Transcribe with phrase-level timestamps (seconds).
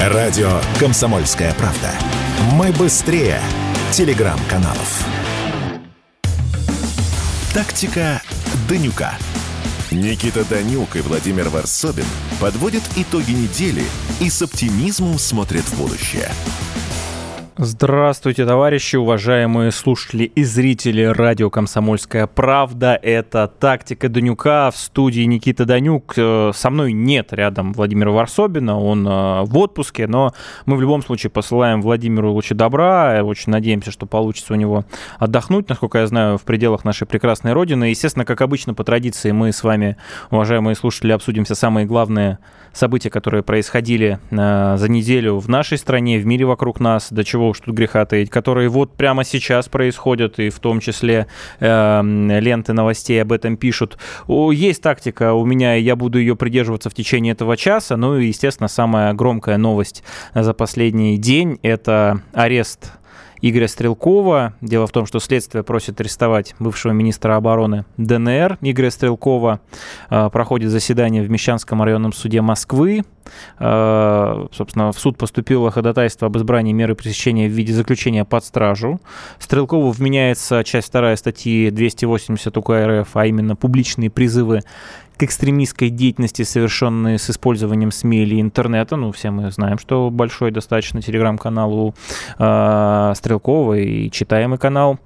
[0.00, 1.90] Радио «Комсомольская правда».
[2.52, 3.40] Мы быстрее
[3.92, 5.06] телеграм-каналов.
[7.54, 8.20] Тактика
[8.68, 9.14] Данюка.
[9.90, 12.04] Никита Данюк и Владимир Варсобин
[12.38, 13.84] подводят итоги недели
[14.20, 16.30] и с оптимизмом смотрят в будущее.
[17.58, 23.00] Здравствуйте, товарищи, уважаемые слушатели и зрители радио «Комсомольская правда».
[23.02, 26.12] Это «Тактика Данюка» в студии Никита Данюк.
[26.18, 30.34] Э, со мной нет рядом Владимира Варсобина, он э, в отпуске, но
[30.66, 33.22] мы в любом случае посылаем Владимиру лучи добра.
[33.24, 34.84] Очень надеемся, что получится у него
[35.18, 37.84] отдохнуть, насколько я знаю, в пределах нашей прекрасной родины.
[37.84, 39.96] Естественно, как обычно, по традиции, мы с вами,
[40.30, 42.36] уважаемые слушатели, обсудим все самые главные
[42.76, 47.48] события, которые происходили э, за неделю в нашей стране, в мире вокруг нас, до чего
[47.48, 51.26] уж тут греха таить, которые вот прямо сейчас происходят, и в том числе
[51.60, 53.98] э, ленты новостей об этом пишут.
[54.26, 57.96] О, есть тактика у меня, я буду ее придерживаться в течение этого часа.
[57.96, 60.02] Ну и, естественно, самая громкая новость
[60.34, 62.92] за последний день– это арест
[63.40, 64.54] Игоря Стрелкова.
[64.60, 69.60] Дело в том, что следствие просит арестовать бывшего министра обороны ДНР Игоря Стрелкова.
[70.08, 73.04] А, проходит заседание в Мещанском районном суде Москвы.
[73.58, 79.00] А, собственно, в суд поступило ходатайство об избрании меры пресечения в виде заключения под стражу.
[79.38, 84.62] Стрелкову вменяется часть 2 статьи 280 УК РФ, а именно публичные призывы
[85.16, 88.96] к экстремистской деятельности, совершенной с использованием СМИ или интернета.
[88.96, 91.94] Ну, все мы знаем, что большой достаточно телеграм-канал у
[92.38, 94.98] э, Стрелкова и читаемый канал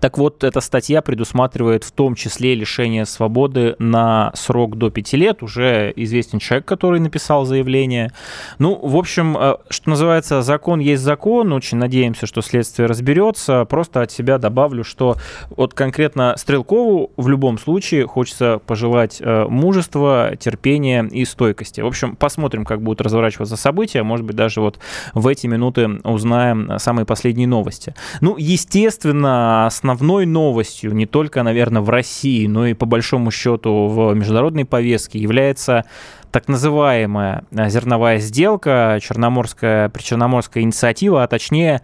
[0.00, 5.42] так вот, эта статья предусматривает в том числе лишение свободы на срок до 5 лет.
[5.42, 8.12] Уже известен человек, который написал заявление.
[8.58, 11.52] Ну, в общем, э, что называется, закон есть закон.
[11.52, 13.64] Очень надеемся, что следствие разберется.
[13.66, 15.16] Просто от себя добавлю, что
[15.50, 21.80] вот конкретно Стрелкову в любом случае хочется пожелать э, мужества, терпения и стойкости.
[21.80, 24.02] В общем, посмотрим, как будут разворачиваться события.
[24.02, 24.78] Может быть, даже вот
[25.12, 27.94] в эти минуты узнаем самые последние новости.
[28.20, 33.86] Ну, естественно, с основной новостью не только, наверное, в России, но и по большому счету
[33.88, 35.84] в международной повестке является
[36.30, 41.82] так называемая э, зерновая сделка, черноморская, причерноморская инициатива, а точнее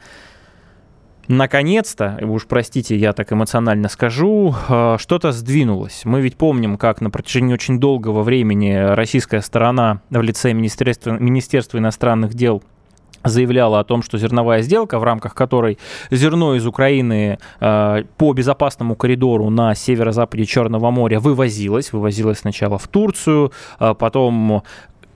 [1.29, 6.03] наконец-то, уж простите, я так эмоционально скажу, э, что-то сдвинулось.
[6.05, 11.79] Мы ведь помним, как на протяжении очень долгого времени российская сторона в лице Министерства, Министерства
[11.79, 12.63] иностранных дел
[13.25, 15.79] заявляла о том, что зерновая сделка, в рамках которой
[16.11, 22.89] зерно из Украины э, по безопасному коридору на северо-западе Черного моря вывозилось, вывозилось сначала в
[22.89, 24.63] Турцию, э, потом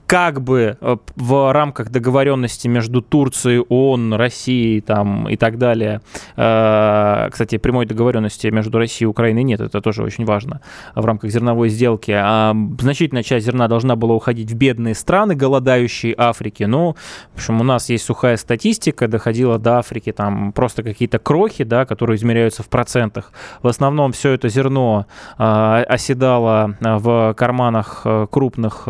[0.06, 6.03] как бы э, в рамках договоренности между Турцией, ООН, Россией там, и так далее,
[6.37, 10.60] э, кстати, прямой договоренности между Россией и Украиной нет, это тоже очень важно
[10.94, 16.15] в рамках зерновой сделки, а значительная часть зерна должна была уходить в бедные страны, голодающие
[16.16, 16.97] Африки, но,
[17.32, 21.86] в общем, у нас есть сухая статистика, доходила до Африки там просто какие-то крохи, да,
[21.86, 23.32] которые измеряются в процентах.
[23.62, 25.06] В основном все это зерно
[25.38, 28.88] э, оседало в карманах крупных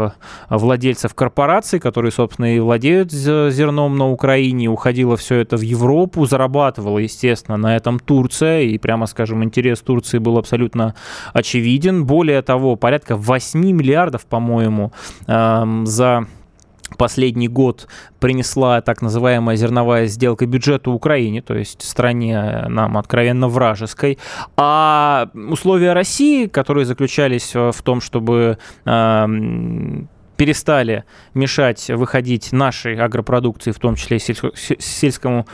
[0.48, 6.26] владельцев владельцев корпораций, которые, собственно, и владеют зерном на Украине, уходило все это в Европу,
[6.26, 10.94] зарабатывала, естественно, на этом Турция, и, прямо скажем, интерес Турции был абсолютно
[11.34, 12.04] очевиден.
[12.04, 14.92] Более того, порядка 8 миллиардов, по-моему,
[15.26, 16.26] за
[16.98, 17.88] последний год
[18.20, 24.18] принесла так называемая зерновая сделка бюджету Украине, то есть стране нам откровенно вражеской.
[24.56, 28.58] А условия России, которые заключались в том, чтобы
[30.36, 35.46] перестали мешать выходить нашей агропродукции, в том числе сельскому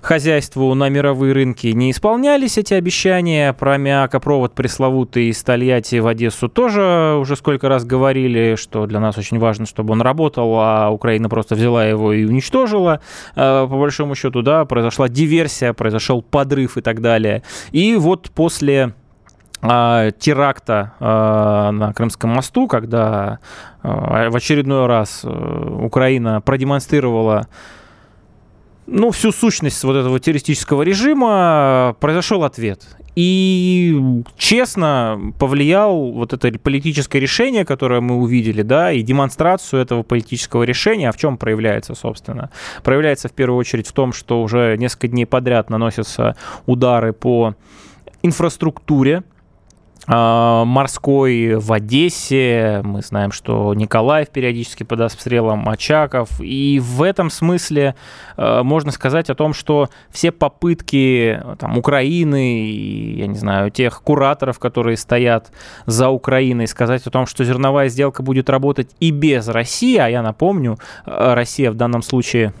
[0.00, 3.52] хозяйству, на мировые рынки, не исполнялись эти обещания.
[3.52, 9.18] Про мякопровод пресловутый из Тольятти в Одессу тоже уже сколько раз говорили, что для нас
[9.18, 13.00] очень важно, чтобы он работал, а Украина просто взяла его и уничтожила.
[13.36, 17.42] Э, по большому счету, да, произошла диверсия, произошел подрыв и так далее.
[17.72, 18.92] И вот после а,
[19.64, 23.38] теракта а, на Крымском мосту, когда
[23.82, 27.48] а, в очередной раз э, Украина продемонстрировала
[28.86, 32.86] ну, всю сущность вот этого террористического режима, произошел ответ.
[33.16, 33.96] И
[34.36, 41.08] честно повлиял вот это политическое решение, которое мы увидели, да, и демонстрацию этого политического решения,
[41.08, 42.50] а в чем проявляется, собственно?
[42.82, 47.54] Проявляется в первую очередь в том, что уже несколько дней подряд наносятся удары по
[48.22, 49.33] инфраструктуре а,
[50.06, 52.80] морской в Одессе.
[52.84, 56.40] Мы знаем, что Николаев периодически под обстрелом, Очаков.
[56.40, 57.94] И в этом смысле
[58.36, 64.02] э, можно сказать о том, что все попытки там, Украины, и, я не знаю, тех
[64.02, 65.50] кураторов, которые стоят
[65.86, 70.22] за Украиной, сказать о том, что зерновая сделка будет работать и без России, а я
[70.22, 72.52] напомню, э, Россия в данном случае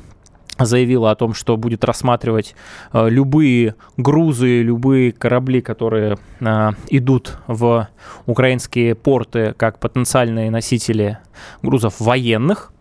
[0.58, 2.54] заявила о том, что будет рассматривать
[2.92, 7.88] э, любые грузы, любые корабли, которые э, идут в
[8.26, 11.18] украинские порты как потенциальные носители
[11.62, 12.72] грузов военных.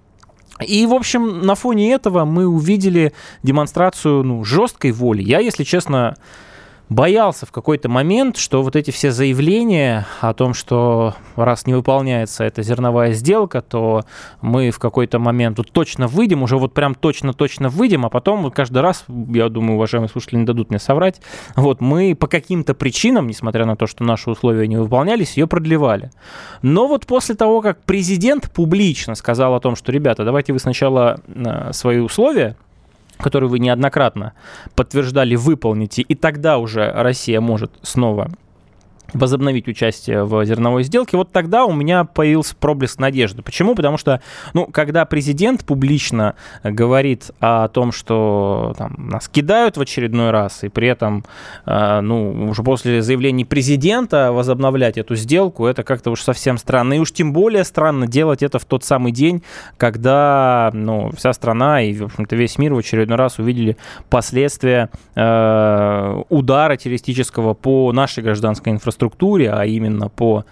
[0.62, 5.24] И, в общем, на фоне этого мы увидели демонстрацию ну, жесткой воли.
[5.24, 6.16] Я, если честно,
[6.94, 12.44] боялся в какой-то момент, что вот эти все заявления о том, что раз не выполняется
[12.44, 14.04] эта зерновая сделка, то
[14.42, 18.82] мы в какой-то момент вот точно выйдем, уже вот прям точно-точно выйдем, а потом каждый
[18.82, 21.22] раз, я думаю, уважаемые слушатели не дадут мне соврать,
[21.56, 26.12] вот мы по каким-то причинам, несмотря на то, что наши условия не выполнялись, ее продлевали.
[26.62, 31.20] Но вот после того, как президент публично сказал о том, что, ребята, давайте вы сначала
[31.28, 32.56] э, свои условия
[33.24, 34.34] который вы неоднократно
[34.76, 38.30] подтверждали, выполните, и тогда уже Россия может снова
[39.14, 43.42] возобновить участие в зерновой сделке, вот тогда у меня появился проблеск надежды.
[43.42, 43.76] Почему?
[43.76, 44.22] Потому что,
[44.54, 50.70] ну, когда президент публично говорит о том, что там, нас кидают в очередной раз, и
[50.70, 51.24] при этом,
[51.66, 56.94] э, ну, уже после заявлений президента возобновлять эту сделку, это как-то уж совсем странно.
[56.94, 59.44] И уж тем более странно делать это в тот самый день,
[59.78, 63.78] когда, ну, вся страна и, в общем-то, весь мир в очередной раз увидели
[64.10, 70.46] последствия э, удара террористического по нашей гражданской инфраструктуре инфраструктуре, а именно по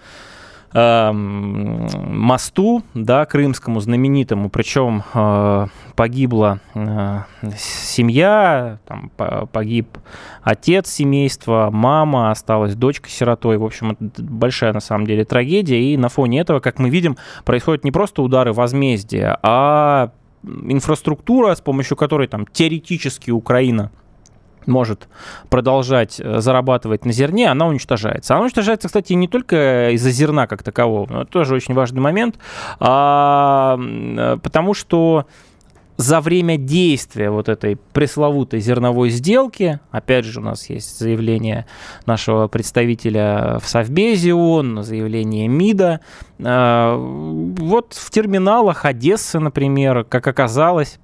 [0.74, 5.66] э, мосту, да, крымскому знаменитому, причем э,
[5.96, 7.20] погибла э,
[7.56, 9.10] семья, там,
[9.52, 9.98] погиб
[10.42, 15.96] отец семейства, мама, осталась дочка сиротой, в общем, это большая на самом деле трагедия, и
[15.96, 20.10] на фоне этого, как мы видим, происходят не просто удары возмездия, а
[20.44, 23.90] инфраструктура, с помощью которой там теоретически Украина
[24.66, 25.08] может
[25.48, 28.34] продолжать э, зарабатывать на зерне, она уничтожается.
[28.34, 32.38] Она уничтожается, кстати, не только из-за зерна как такового, но это тоже очень важный момент,
[32.80, 35.26] а, э, потому что
[35.96, 41.66] за время действия вот этой пресловутой зерновой сделки, опять же, у нас есть заявление
[42.06, 46.00] нашего представителя в Совбезе ООН, заявление МИДа,
[46.38, 50.98] э, вот в терминалах Одессы, например, как оказалось,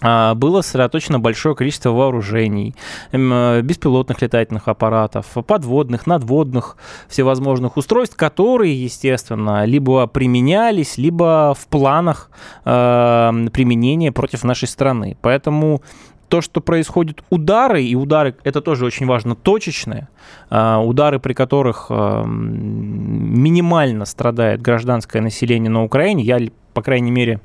[0.00, 2.74] было сосредоточено большое количество вооружений,
[3.10, 6.76] э, беспилотных летательных аппаратов, подводных, надводных,
[7.08, 12.30] всевозможных устройств, которые, естественно, либо применялись, либо в планах
[12.64, 15.16] э, применения против нашей страны.
[15.20, 15.82] Поэтому
[16.28, 20.08] то, что происходят удары, и удары, это тоже очень важно, точечные,
[20.50, 26.38] э, удары, при которых э, минимально страдает гражданское население на Украине, я,
[26.74, 27.40] по крайней мере,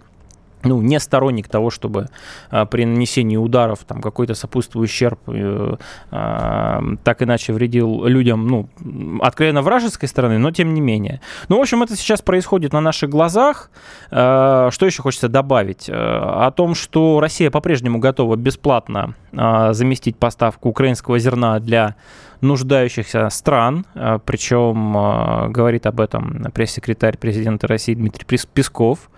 [0.64, 2.08] ну, не сторонник того, чтобы
[2.50, 5.76] а, при нанесении ударов там какой-то сопутствующий ущерб э,
[6.12, 8.70] а, так иначе вредил людям, ну,
[9.22, 11.20] откровенно вражеской стороны, но тем не менее.
[11.50, 13.72] Ну, в общем, это сейчас происходит на наших глазах.
[14.12, 15.90] Э, что еще хочется добавить?
[15.90, 21.96] Э, о том, что Россия по-прежнему готова бесплатно э, заместить поставку украинского зерна для
[22.42, 23.86] нуждающихся стран,
[24.26, 29.10] причем говорит об этом пресс-секретарь президента России Дмитрий Песков.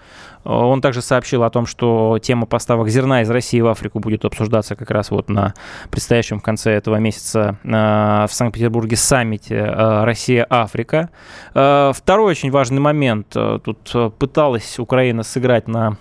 [0.45, 4.75] Он также сообщил о том, что тема поставок зерна из России в Африку будет обсуждаться
[4.75, 5.53] как раз вот на
[5.89, 11.09] предстоящем конце этого месяца э, в Санкт-Петербурге саммите э, Россия-Африка.
[11.55, 13.27] Э, второй очень важный момент.
[13.29, 15.97] Тут пыталась Украина сыграть на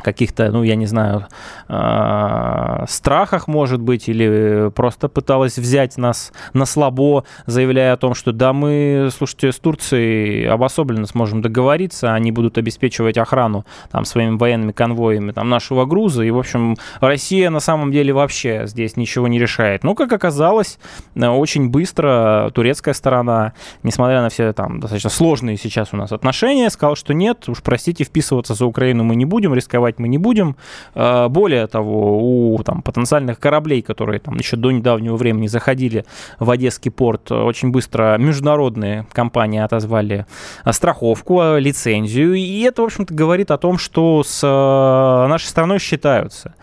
[0.00, 1.26] каких-то, ну, я не знаю,
[1.68, 8.32] э, страхах, может быть, или просто пыталась взять нас на слабо, заявляя о том, что
[8.32, 14.72] да, мы, слушайте, с Турцией обособленно сможем договориться, они будут обеспечивать охрану там своими военными
[14.72, 19.38] конвоями там нашего груза, и, в общем, Россия на самом деле вообще здесь ничего не
[19.38, 19.84] решает.
[19.84, 20.78] Ну, как оказалось,
[21.16, 23.52] очень быстро турецкая сторона,
[23.82, 28.04] несмотря на все там достаточно сложные сейчас у нас отношения, сказала, что нет, уж простите,
[28.04, 30.56] вписываться за Украину мы не будем, рисковать рисковать мы не будем.
[30.94, 36.04] А, более того, у там, потенциальных кораблей, которые там еще до недавнего времени заходили
[36.38, 40.26] в Одесский порт, очень быстро международные компании отозвали
[40.70, 42.34] страховку, лицензию.
[42.34, 46.54] И это, в общем-то, говорит о том, что с а, нашей страной считаются.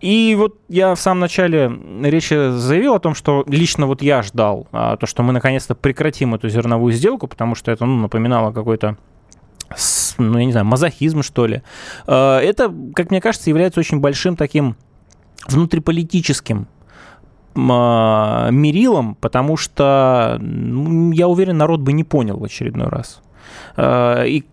[0.00, 1.70] И вот я в самом начале
[2.02, 6.34] речи заявил о том, что лично вот я ждал а, то, что мы наконец-то прекратим
[6.34, 8.96] эту зерновую сделку, потому что это ну, напоминало какой-то
[10.18, 11.62] ну, я не знаю, мазохизм, что ли.
[12.06, 14.76] Э, это, как мне кажется, является очень большим таким
[15.46, 16.66] внутриполитическим
[17.54, 20.38] мерилом, потому что,
[21.12, 23.22] я уверен, народ бы не понял в очередной раз.
[23.78, 24.44] И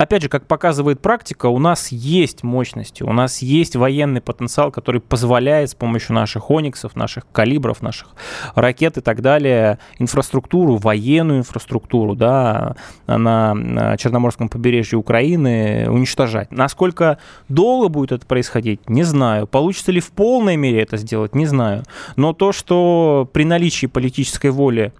[0.00, 5.00] опять же, как показывает практика, у нас есть мощности, у нас есть военный потенциал, который
[5.00, 8.08] позволяет с помощью наших ониксов, наших калибров, наших
[8.54, 12.76] ракет и так далее инфраструктуру, военную инфраструктуру, да,
[13.06, 16.50] на Черноморском побережье Украины уничтожать.
[16.50, 19.46] Насколько долго будет это происходить, не знаю.
[19.46, 21.84] Получится ли в полной мере это сделать, не знаю.
[22.16, 24.94] Но то, что при наличии политической воли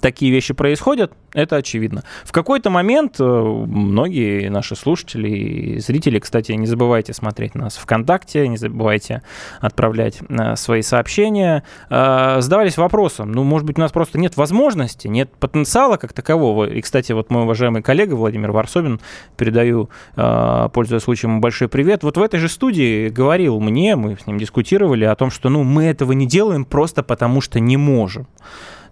[0.00, 2.04] такие вещи происходят, это очевидно.
[2.24, 8.48] В какой-то момент э, многие наши слушатели и зрители, кстати, не забывайте смотреть нас ВКонтакте,
[8.48, 9.22] не забывайте
[9.60, 15.08] отправлять э, свои сообщения, э, задавались вопросом, ну, может быть, у нас просто нет возможности,
[15.08, 16.64] нет потенциала как такового.
[16.64, 19.00] И, кстати, вот мой уважаемый коллега Владимир Варсобин,
[19.36, 24.38] передаю, пользуясь случаем, большой привет, вот в этой же студии говорил мне, мы с ним
[24.38, 28.26] дискутировали о том, что, ну, мы этого не делаем просто потому, что не можем.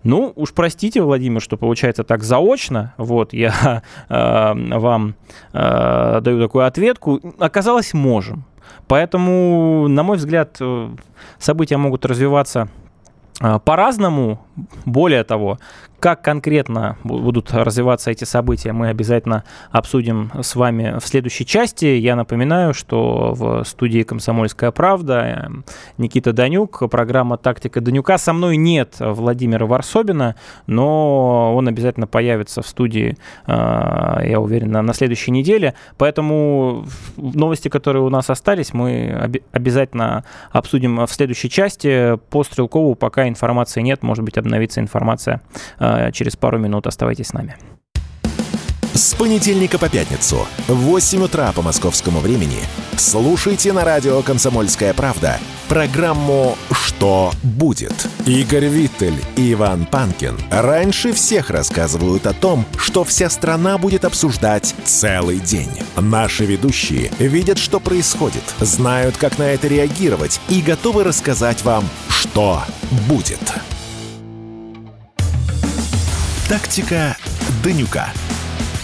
[0.07, 2.95] Ну, уж простите, Владимир, что получается так заочно.
[2.97, 5.17] Вот, я э, вам
[5.53, 7.21] э, даю такую ответку.
[7.41, 8.45] Оказалось, можем.
[8.87, 10.91] Поэтому, на мой взгляд, э,
[11.41, 12.69] события могут развиваться
[13.41, 14.39] э, по-разному.
[14.85, 15.59] Более того,
[16.01, 21.87] как конкретно будут развиваться эти события, мы обязательно обсудим с вами в следующей части.
[21.87, 25.51] Я напоминаю, что в студии «Комсомольская правда»
[25.99, 28.19] Никита Данюк, программа «Тактика Данюка».
[28.19, 30.37] Со мной нет Владимира Варсобина,
[30.67, 35.75] но он обязательно появится в студии, а, я уверен, на следующей неделе.
[35.97, 36.87] Поэтому
[37.17, 42.19] новости, которые у нас остались, мы обязательно обсудим в следующей части.
[42.31, 45.41] По Стрелкову пока информации нет, может быть, обновится информация
[45.79, 46.87] а, через пару минут.
[46.87, 47.57] Оставайтесь с нами.
[48.97, 52.61] С понедельника по пятницу в 8 утра по московскому времени
[52.97, 55.39] слушайте на радио «Комсомольская правда»
[55.69, 57.93] программу «Что будет?».
[58.25, 64.75] Игорь Виттель и Иван Панкин раньше всех рассказывают о том, что вся страна будет обсуждать
[64.85, 65.71] целый день.
[65.99, 72.63] Наши ведущие видят, что происходит, знают, как на это реагировать и готовы рассказать вам, что
[73.07, 73.43] будет.
[76.49, 77.17] Тактика
[77.65, 78.07] Данюка.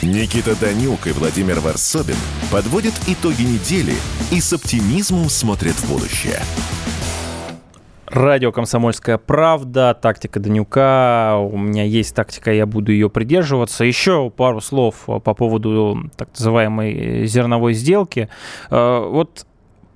[0.02, 2.16] Никита Данюк и Владимир Варсобин
[2.50, 3.94] подводят итоги недели
[4.32, 6.40] и с оптимизмом смотрят в будущее.
[8.08, 11.36] Радио «Комсомольская правда», тактика Данюка.
[11.38, 13.84] У меня есть тактика, я буду ее придерживаться.
[13.84, 18.28] Еще пару слов по поводу так называемой зерновой сделки.
[18.70, 19.46] Э, вот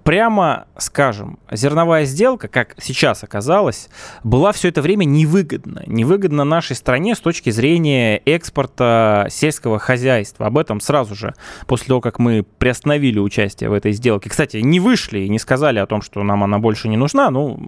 [0.06, 3.88] прямо скажем, зерновая сделка, как сейчас оказалось,
[4.24, 5.82] была все это время невыгодна.
[5.86, 10.46] Невыгодна нашей стране с точки зрения экспорта сельского хозяйства.
[10.46, 11.34] Об этом сразу же,
[11.66, 14.30] после того, как мы приостановили участие в этой сделке.
[14.30, 17.30] Кстати, не вышли и не сказали о том, что нам она больше не нужна.
[17.30, 17.58] Ну,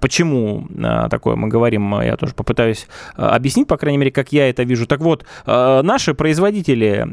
[0.00, 4.48] почему а, такое мы говорим, я тоже попытаюсь а, объяснить, по крайней мере, как я
[4.48, 4.86] это вижу.
[4.86, 7.06] Так вот, а, наши производители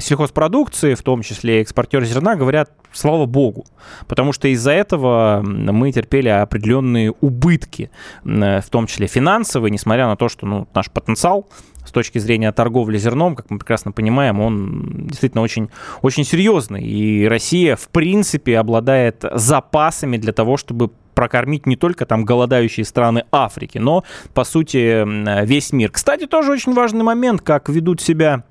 [0.00, 3.66] сельхозпродукции, в том числе экспортеры зерна, говорят, слава богу.
[4.06, 7.90] Потому что из-за этого мы терпели определенные убытки,
[8.22, 11.48] в том числе финансовые, несмотря на то, что ну, наш потенциал
[11.84, 15.68] с точки зрения торговли зерном, как мы прекрасно понимаем, он действительно очень,
[16.00, 16.82] очень серьезный.
[16.82, 23.24] И Россия, в принципе, обладает запасами для того, чтобы прокормить не только там голодающие страны
[23.30, 25.90] Африки, но, по сути, весь мир.
[25.90, 28.44] Кстати, тоже очень важный момент, как ведут себя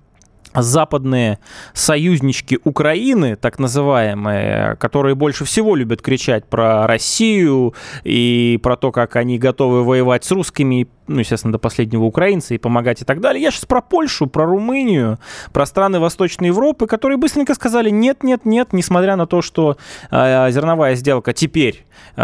[0.62, 1.40] западные
[1.74, 9.16] союзнички Украины, так называемые, которые больше всего любят кричать про Россию и про то, как
[9.16, 13.42] они готовы воевать с русскими ну, естественно, до последнего украинца и помогать и так далее.
[13.42, 15.20] Я сейчас про Польшу, про Румынию,
[15.52, 19.78] про страны Восточной Европы, которые быстренько сказали нет, нет, нет, несмотря на то, что
[20.12, 22.20] э, зерновая сделка теперь э,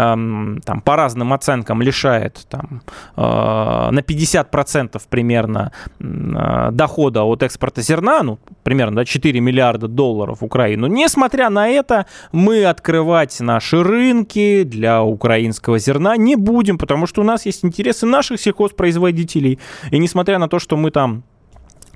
[0.64, 2.82] там, по разным оценкам лишает там,
[3.16, 10.40] э, на 50% примерно э, дохода от экспорта зерна, ну, примерно да, 4 миллиарда долларов
[10.40, 10.86] в Украину.
[10.86, 17.24] Несмотря на это, мы открывать наши рынки для украинского зерна не будем, потому что у
[17.24, 19.58] нас есть интересы наших сельхоз производителей.
[19.90, 21.24] И несмотря на то, что мы там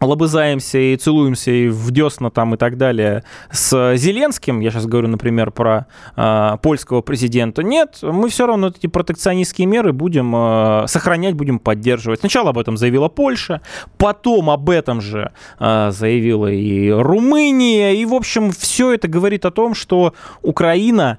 [0.00, 5.08] лобызаемся и целуемся и в десна там и так далее с Зеленским, я сейчас говорю,
[5.08, 11.34] например, про э, польского президента, нет, мы все равно эти протекционистские меры будем э, сохранять,
[11.34, 12.20] будем поддерживать.
[12.20, 13.60] Сначала об этом заявила Польша,
[13.98, 19.50] потом об этом же э, заявила и Румыния, и, в общем, все это говорит о
[19.50, 21.18] том, что Украина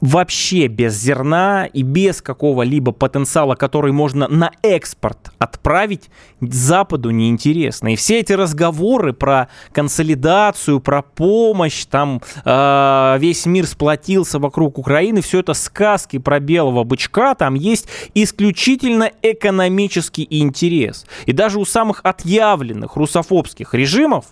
[0.00, 7.92] вообще без зерна и без какого-либо потенциала, который можно на экспорт отправить, Западу неинтересно.
[7.92, 15.20] И все эти разговоры про консолидацию, про помощь, там э, весь мир сплотился вокруг Украины,
[15.20, 21.06] все это сказки про белого бычка, там есть исключительно экономический интерес.
[21.26, 24.26] И даже у самых отъявленных русофобских режимов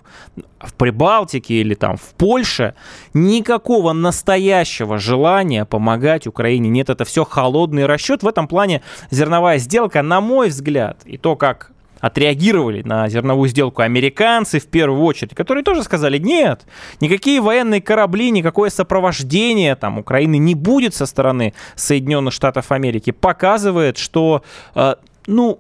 [0.60, 2.74] в Прибалтике или там в Польше
[3.14, 6.90] никакого настоящего желания помогать Украине нет.
[6.90, 8.22] Это все холодный расчет.
[8.22, 13.82] В этом плане зерновая сделка, на мой взгляд, и то, как отреагировали на зерновую сделку
[13.82, 16.64] американцы в первую очередь, которые тоже сказали, нет,
[17.00, 23.98] никакие военные корабли, никакое сопровождение там Украины не будет со стороны Соединенных Штатов Америки, показывает,
[23.98, 24.42] что,
[24.74, 24.94] э,
[25.26, 25.58] ну,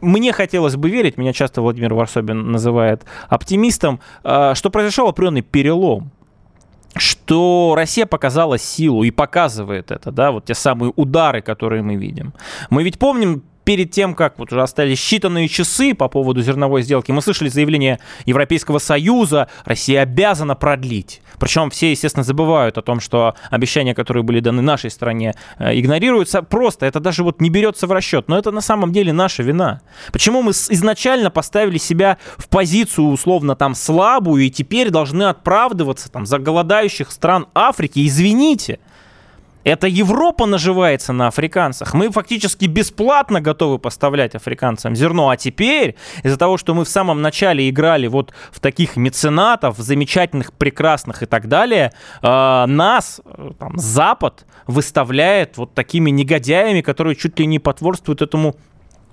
[0.00, 6.10] мне хотелось бы верить, меня часто Владимир Варсобин называет оптимистом, э, что произошел определенный перелом
[6.96, 12.32] что Россия показала силу и показывает это, да, вот те самые удары, которые мы видим.
[12.70, 17.12] Мы ведь помним перед тем, как вот уже остались считанные часы по поводу зерновой сделки,
[17.12, 21.20] мы слышали заявление Европейского Союза, Россия обязана продлить.
[21.38, 26.42] Причем все, естественно, забывают о том, что обещания, которые были даны нашей стране, э, игнорируются.
[26.42, 28.28] Просто это даже вот не берется в расчет.
[28.28, 29.80] Но это на самом деле наша вина.
[30.12, 36.26] Почему мы изначально поставили себя в позицию условно там слабую и теперь должны оправдываться там
[36.26, 38.06] за голодающих стран Африки?
[38.06, 38.80] Извините.
[39.68, 41.92] Это Европа наживается на африканцах.
[41.92, 45.28] Мы фактически бесплатно готовы поставлять африканцам зерно.
[45.28, 50.54] А теперь, из-за того, что мы в самом начале играли вот в таких меценатов, замечательных,
[50.54, 53.20] прекрасных и так далее, э, нас,
[53.58, 58.56] там, Запад, выставляет вот такими негодяями, которые чуть ли не потворствуют этому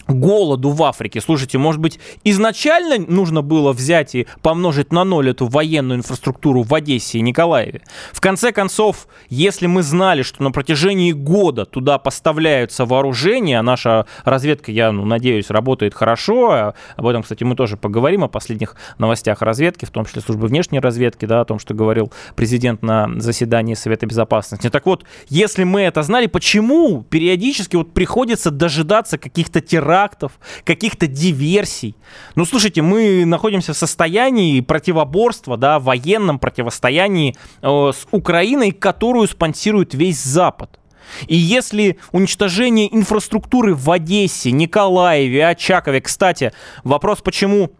[0.07, 1.21] голоду в Африке.
[1.21, 6.73] Слушайте, может быть, изначально нужно было взять и помножить на ноль эту военную инфраструктуру в
[6.73, 7.81] Одессе и Николаеве?
[8.11, 14.05] В конце концов, если мы знали, что на протяжении года туда поставляются вооружения, а наша
[14.23, 18.75] разведка, я ну, надеюсь, работает хорошо, а об этом, кстати, мы тоже поговорим, о последних
[18.97, 23.09] новостях разведки, в том числе службы внешней разведки, да, о том, что говорил президент на
[23.17, 24.69] заседании Совета Безопасности.
[24.69, 30.33] Так вот, если мы это знали, почему периодически вот приходится дожидаться каких-то терактов, терактов,
[30.63, 31.95] каких-то диверсий.
[32.35, 39.93] Ну, слушайте, мы находимся в состоянии противоборства, да, военном противостоянии э, с Украиной, которую спонсирует
[39.93, 40.79] весь Запад.
[41.27, 46.51] И если уничтожение инфраструктуры в Одессе, Николаеве, Очакове, кстати,
[46.83, 47.71] вопрос, почему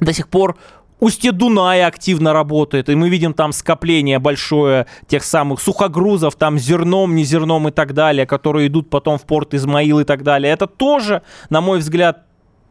[0.00, 0.56] до сих пор
[1.00, 7.14] Устье Дуная активно работает, и мы видим там скопление большое тех самых сухогрузов, там зерном,
[7.14, 10.52] не зерном и так далее, которые идут потом в порт Измаил и так далее.
[10.52, 12.24] Это тоже, на мой взгляд,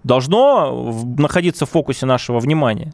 [0.04, 2.94] должно находиться в фокусе нашего внимания.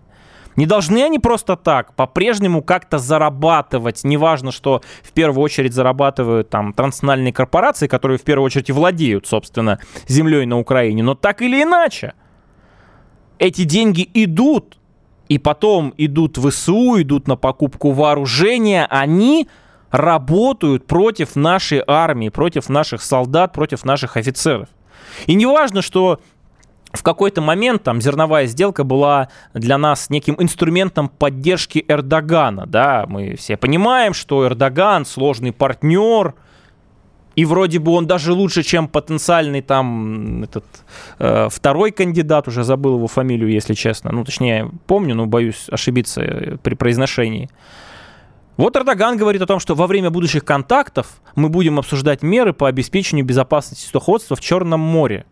[0.56, 4.04] Не должны они просто так по-прежнему как-то зарабатывать.
[4.04, 9.80] Неважно, что в первую очередь зарабатывают там транснациональные корпорации, которые в первую очередь владеют, собственно,
[10.08, 11.02] землей на Украине.
[11.02, 12.14] Но так или иначе,
[13.40, 14.78] эти деньги идут
[15.30, 19.48] и потом идут в ВСУ, идут на покупку вооружения, они
[19.92, 24.68] работают против нашей армии, против наших солдат, против наших офицеров.
[25.28, 26.20] И не важно, что
[26.94, 33.36] в какой-то момент там зерновая сделка была для нас неким инструментом поддержки Эрдогана, да, мы
[33.36, 36.36] все понимаем, что Эрдоган сложный партнер,
[37.36, 40.66] и вроде бы он даже лучше, чем потенциальный там этот
[41.20, 44.12] э, второй кандидат, уже забыл его фамилию, если честно.
[44.12, 47.50] Ну, точнее, помню, но боюсь ошибиться э, при произношении.
[48.56, 52.68] Вот Эрдоган говорит о том, что во время будущих контактов мы будем обсуждать меры по
[52.68, 55.26] обеспечению безопасности судоходства в Черном море.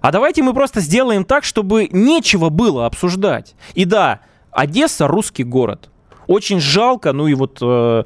[0.00, 3.54] А давайте мы просто сделаем так, чтобы нечего было обсуждать.
[3.74, 5.90] И да, Одесса русский город.
[6.30, 8.04] Очень жалко, ну и вот э,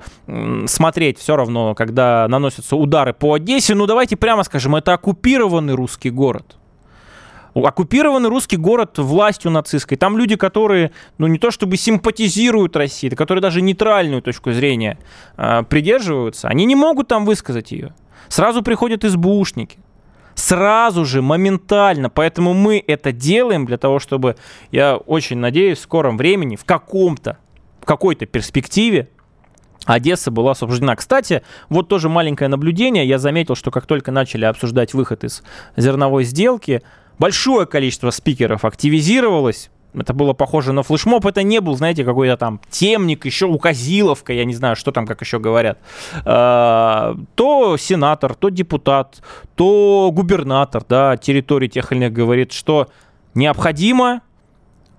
[0.64, 6.08] смотреть все равно, когда наносятся удары по Одессе, ну давайте прямо скажем, это оккупированный русский
[6.08, 6.56] город.
[7.52, 9.98] Оккупированный русский город властью нацистской.
[9.98, 14.96] Там люди, которые, ну не то чтобы симпатизируют России, которые даже нейтральную точку зрения
[15.36, 17.94] э, придерживаются, они не могут там высказать ее.
[18.28, 19.78] Сразу приходят избушники
[20.34, 22.08] сразу же, моментально.
[22.08, 24.34] Поэтому мы это делаем для того, чтобы,
[24.72, 27.38] я очень надеюсь, в скором времени, в каком-то
[27.84, 29.08] какой-то перспективе
[29.84, 30.96] Одесса была освобождена.
[30.96, 33.06] Кстати, вот тоже маленькое наблюдение.
[33.06, 35.42] Я заметил, что как только начали обсуждать выход из
[35.76, 36.82] зерновой сделки,
[37.18, 39.70] большое количество спикеров активизировалось.
[39.92, 41.24] Это было похоже на флешмоб.
[41.24, 45.20] Это не был, знаете, какой-то там темник, еще указиловка, я не знаю, что там, как
[45.20, 45.78] еще говорят.
[46.24, 49.22] А, то сенатор, то депутат,
[49.54, 52.88] то губернатор да, территории тех или иных говорит, что
[53.34, 54.22] необходимо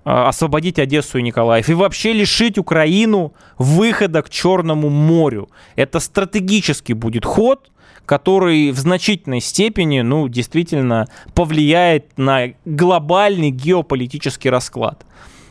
[0.06, 5.50] освободить Одессу и Николаев и вообще лишить Украину выхода к Черному морю.
[5.76, 7.72] Это стратегически будет ход,
[8.06, 15.04] который в значительной степени, ну, действительно повлияет на глобальный геополитический расклад.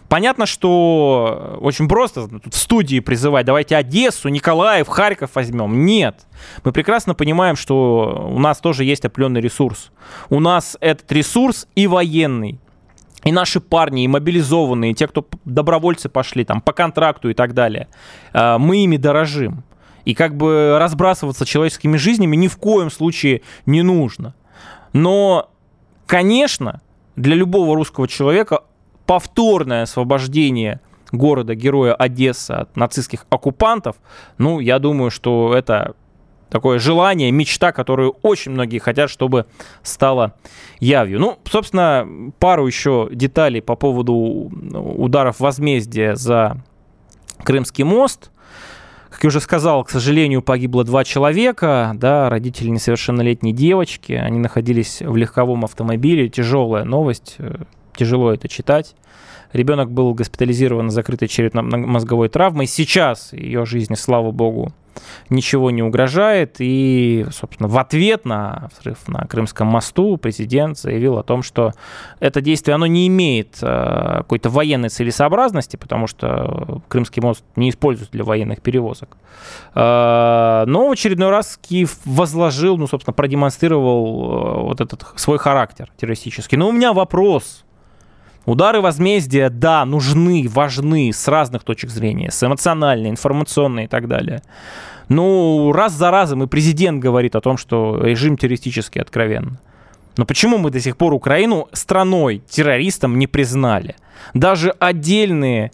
[0.09, 5.85] Понятно, что очень просто в студии призывать, давайте Одессу, Николаев, Харьков возьмем.
[5.85, 6.27] Нет.
[6.63, 9.91] Мы прекрасно понимаем, что у нас тоже есть определенный ресурс.
[10.31, 12.61] У нас этот ресурс и военный,
[13.25, 17.55] и наши парни, и мобилизованные, и те, кто добровольцы пошли там по контракту и так
[17.55, 17.89] далее,
[18.33, 19.65] э, мы ими дорожим.
[20.05, 24.35] И как бы разбрасываться человеческими жизнями ни в коем случае не нужно.
[24.93, 25.51] Но,
[26.07, 26.83] конечно,
[27.17, 28.61] для любого русского человека
[29.07, 33.97] повторное освобождение города-героя Одесса от нацистских оккупантов,
[34.37, 35.95] ну, я думаю, что это
[36.49, 39.47] такое желание, мечта, которую очень многие хотят, чтобы
[39.83, 40.35] стало
[40.81, 41.21] явью.
[41.21, 46.63] Ну, собственно, пару еще деталей по поводу ударов возмездия за
[47.43, 48.31] Крымский мост.
[49.11, 54.13] Как я уже сказал, к сожалению, погибло два человека, да, родители несовершеннолетней девочки.
[54.13, 56.29] Они находились в легковом автомобиле.
[56.29, 57.59] Тяжелая новость, э,
[57.97, 58.97] тяжело это читать.
[59.53, 62.67] Ребенок был госпитализирован с закрытой черепно-мозговой травмой.
[62.67, 64.73] Сейчас ее жизни, слава богу,
[65.31, 66.57] ничего не угрожает.
[66.59, 71.73] И, собственно, в ответ на взрыв на Крымском мосту президент заявил о том, что
[72.21, 78.11] это действие, оно не имеет э, какой-то военной целесообразности, потому что Крымский мост не используют
[78.11, 79.17] для военных перевозок.
[79.75, 85.91] Э, но в очередной раз Киев возложил, ну, собственно, продемонстрировал э, вот этот свой характер
[85.97, 86.57] террористический.
[86.57, 87.64] Но у меня вопрос
[88.47, 94.43] Удары возмездия, да, нужны, важны с разных точек зрения, с эмоциональной, информационной и так далее.
[95.09, 99.59] Ну, раз за разом и президент говорит о том, что режим террористический откровенно.
[100.17, 103.97] Но почему мы до сих пор Украину страной террористом не признали?
[104.33, 105.73] Даже отдельные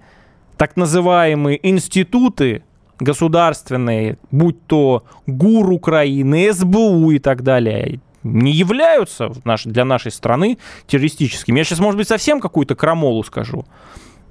[0.56, 2.62] так называемые институты
[2.98, 9.30] государственные, будь то ГУР Украины, СБУ и так далее, не являются
[9.64, 11.58] для нашей страны террористическими.
[11.58, 13.64] Я сейчас, может быть, совсем какую-то крамолу скажу.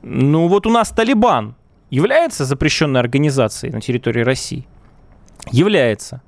[0.01, 1.55] Ну вот у нас Талибан
[1.89, 4.67] является запрещенной организацией на территории России?
[5.51, 6.21] Является.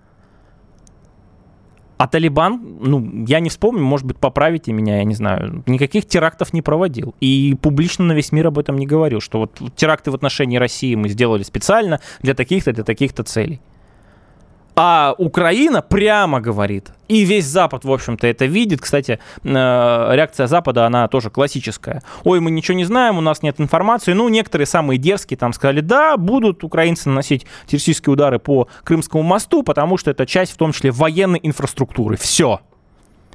[1.98, 6.52] А Талибан, ну, я не вспомню, может быть, поправите меня, я не знаю, никаких терактов
[6.52, 7.14] не проводил.
[7.20, 10.96] И публично на весь мир об этом не говорил, что вот теракты в отношении России
[10.96, 13.62] мы сделали специально для таких-то, для таких-то целей.
[14.76, 18.80] А Украина прямо говорит, и весь Запад, в общем-то, это видит.
[18.80, 22.02] Кстати, э, реакция Запада, она тоже классическая.
[22.24, 24.14] Ой, мы ничего не знаем, у нас нет информации.
[24.14, 29.62] Ну, некоторые самые дерзкие там сказали, да, будут украинцы наносить террористические удары по Крымскому мосту,
[29.62, 32.16] потому что это часть, в том числе, военной инфраструктуры.
[32.16, 32.62] Все.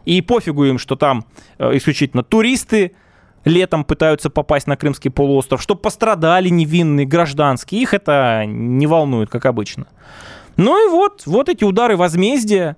[0.06, 1.26] И пофигу им, что там
[1.58, 2.92] э, исключительно туристы,
[3.44, 7.82] летом пытаются попасть на Крымский полуостров, что пострадали невинные гражданские.
[7.82, 9.86] Их это не волнует, как обычно.
[10.56, 12.76] Ну и вот, вот эти удары возмездия.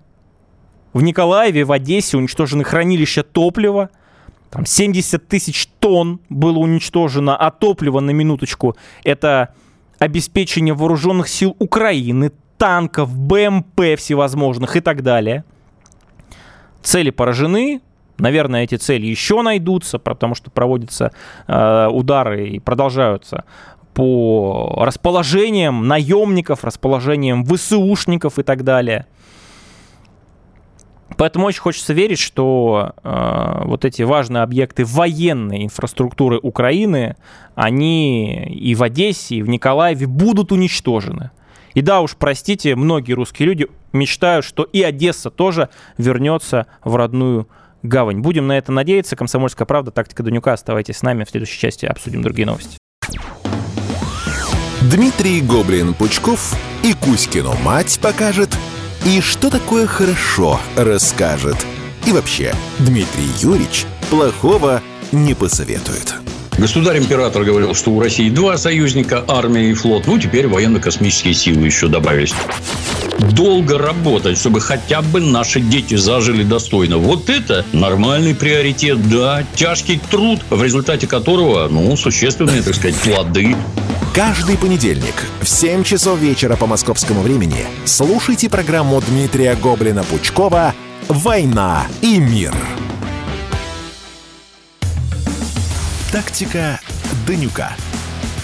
[0.93, 3.91] В Николаеве, в Одессе уничтожены хранилища топлива.
[4.51, 9.55] Там 70 тысяч тонн было уничтожено, а топливо, на минуточку, это
[9.99, 15.45] обеспечение вооруженных сил Украины, танков, БМП всевозможных и так далее.
[16.83, 17.83] Цели поражены,
[18.19, 21.13] Наверное, эти цели еще найдутся, потому что проводятся
[21.47, 23.45] э, удары и продолжаются
[23.99, 29.07] по расположениям наемников, расположениям ВСУшников и так далее.
[31.17, 37.17] Поэтому очень хочется верить, что э, вот эти важные объекты военной инфраструктуры Украины,
[37.57, 41.33] они и в Одессе, и в Николаеве будут уничтожены.
[41.75, 47.49] И да уж, простите, многие русские люди мечтают, что и Одесса тоже вернется в родную
[47.83, 48.21] гавань.
[48.21, 49.17] Будем на это надеяться.
[49.17, 50.53] Комсомольская правда, тактика Данюка.
[50.53, 51.25] Оставайтесь с нами.
[51.25, 52.78] В следующей части обсудим другие новости.
[54.91, 58.49] Дмитрий Гоблин-Пучков и Кузькину мать покажет,
[59.05, 61.57] и что такое хорошо расскажет.
[62.07, 64.81] И вообще, Дмитрий Юрьевич плохого
[65.13, 66.15] не посоветует.
[66.57, 70.07] Государь-император говорил, что у России два союзника, армия и флот.
[70.07, 72.33] Ну, теперь военно-космические силы еще добавились.
[73.19, 76.97] Долго работать, чтобы хотя бы наши дети зажили достойно.
[76.97, 79.45] Вот это нормальный приоритет, да.
[79.55, 83.55] Тяжкий труд, в результате которого, ну, существенные, так сказать, плоды.
[84.19, 90.75] Каждый понедельник в 7 часов вечера по московскому времени слушайте программу Дмитрия Гоблина-Пучкова
[91.07, 92.53] «Война и мир».
[96.11, 96.81] Тактика
[97.29, 97.77] Данюка.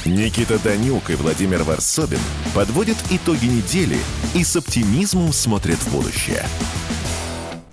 [0.04, 2.20] Никита Данюк и Владимир Варсобин
[2.54, 3.98] подводят итоги недели
[4.32, 6.46] и с оптимизмом смотрят в будущее.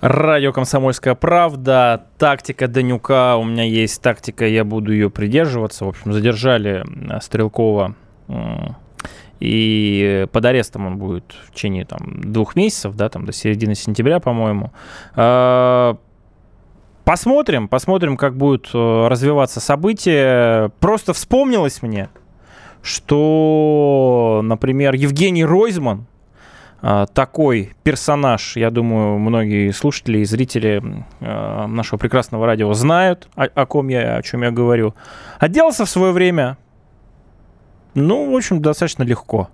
[0.02, 2.06] Радио «Комсомольская правда».
[2.18, 3.36] Тактика Данюка.
[3.36, 5.84] У меня есть тактика, я буду ее придерживаться.
[5.84, 7.94] В общем, задержали э, Стрелкова
[9.38, 14.18] и под арестом он будет в течение там, двух месяцев, да, там до середины сентября,
[14.18, 14.72] по-моему.
[15.14, 15.96] А,
[17.04, 20.70] посмотрим, посмотрим, как будут э, развиваться события.
[20.80, 22.08] Просто вспомнилось мне,
[22.82, 26.06] что, например, Евгений Ройзман,
[26.82, 30.82] такой персонаж, я думаю, многие слушатели и зрители
[31.20, 34.94] а, нашего прекрасного радио знают, о ком я, о чем я говорю.
[35.38, 36.58] Отделался в свое время,
[37.94, 39.48] ну, в общем, достаточно легко.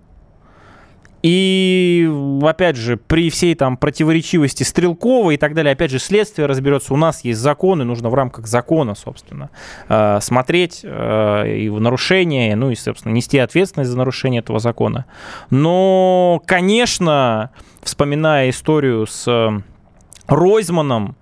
[1.31, 2.11] И,
[2.43, 6.95] опять же, при всей там противоречивости Стрелкова и так далее, опять же, следствие разберется.
[6.95, 9.51] У нас есть законы, нужно в рамках закона, собственно,
[9.91, 15.05] э, смотреть э, и в нарушение, ну и, собственно, нести ответственность за нарушение этого закона.
[15.51, 17.51] Но, конечно,
[17.83, 19.29] вспоминая историю с
[20.29, 21.15] Ройзманом,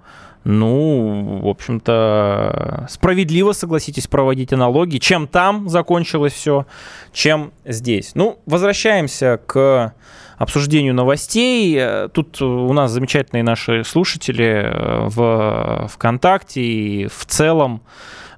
[0.49, 4.99] ну, в общем-то, справедливо, согласитесь, проводить аналогии.
[4.99, 6.67] Чем там закончилось все,
[7.13, 8.13] чем здесь.
[8.15, 9.93] Ну, возвращаемся к
[10.39, 11.83] обсуждению новостей.
[12.13, 17.83] Тут у нас замечательные наши слушатели э, в ВКонтакте и в целом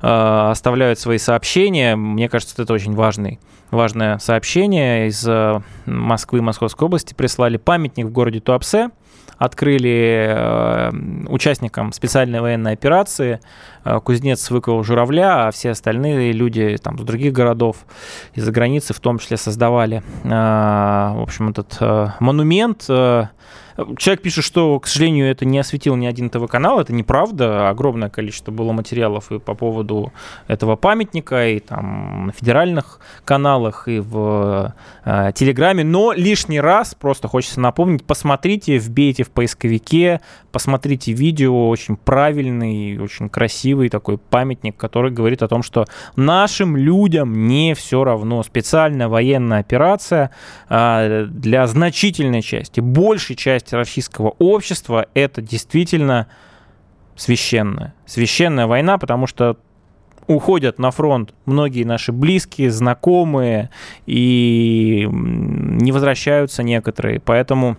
[0.01, 0.07] э,
[0.51, 1.95] оставляют свои сообщения.
[1.95, 3.39] Мне кажется, это очень важный
[3.71, 7.13] важное сообщение из э, Москвы и Московской области.
[7.13, 8.93] Прислали памятник в городе Туапсе
[9.37, 10.91] открыли э,
[11.29, 13.41] участникам специальной военной операции.
[13.85, 17.79] Э, кузнец выкопал журавля, а все остальные люди там, из других городов,
[18.35, 21.79] из-за границы в том числе создавали, э, в общем, этот
[22.21, 22.89] монумент
[23.97, 26.81] Человек пишет, что, к сожалению, это не осветил ни один ТВ-канал.
[26.81, 27.69] Это неправда.
[27.69, 30.13] Огромное количество было материалов и по поводу
[30.49, 35.85] этого памятника, и там на федеральных каналах, и в э, Телеграме.
[35.85, 41.69] Но лишний раз просто хочется напомнить, посмотрите, вбейте в поисковике, посмотрите видео.
[41.69, 45.87] Очень правильный, очень красивый такой памятник, который говорит о том, что
[46.17, 48.43] нашим людям не все равно.
[48.43, 50.33] Специальная военная операция
[50.69, 56.29] э, для значительной части, большей части часть российского общества это действительно
[57.17, 57.95] священная.
[58.07, 59.57] Священная война, потому что
[60.27, 63.71] уходят на фронт многие наши близкие, знакомые,
[64.07, 67.21] и не возвращаются некоторые.
[67.21, 67.77] Поэтому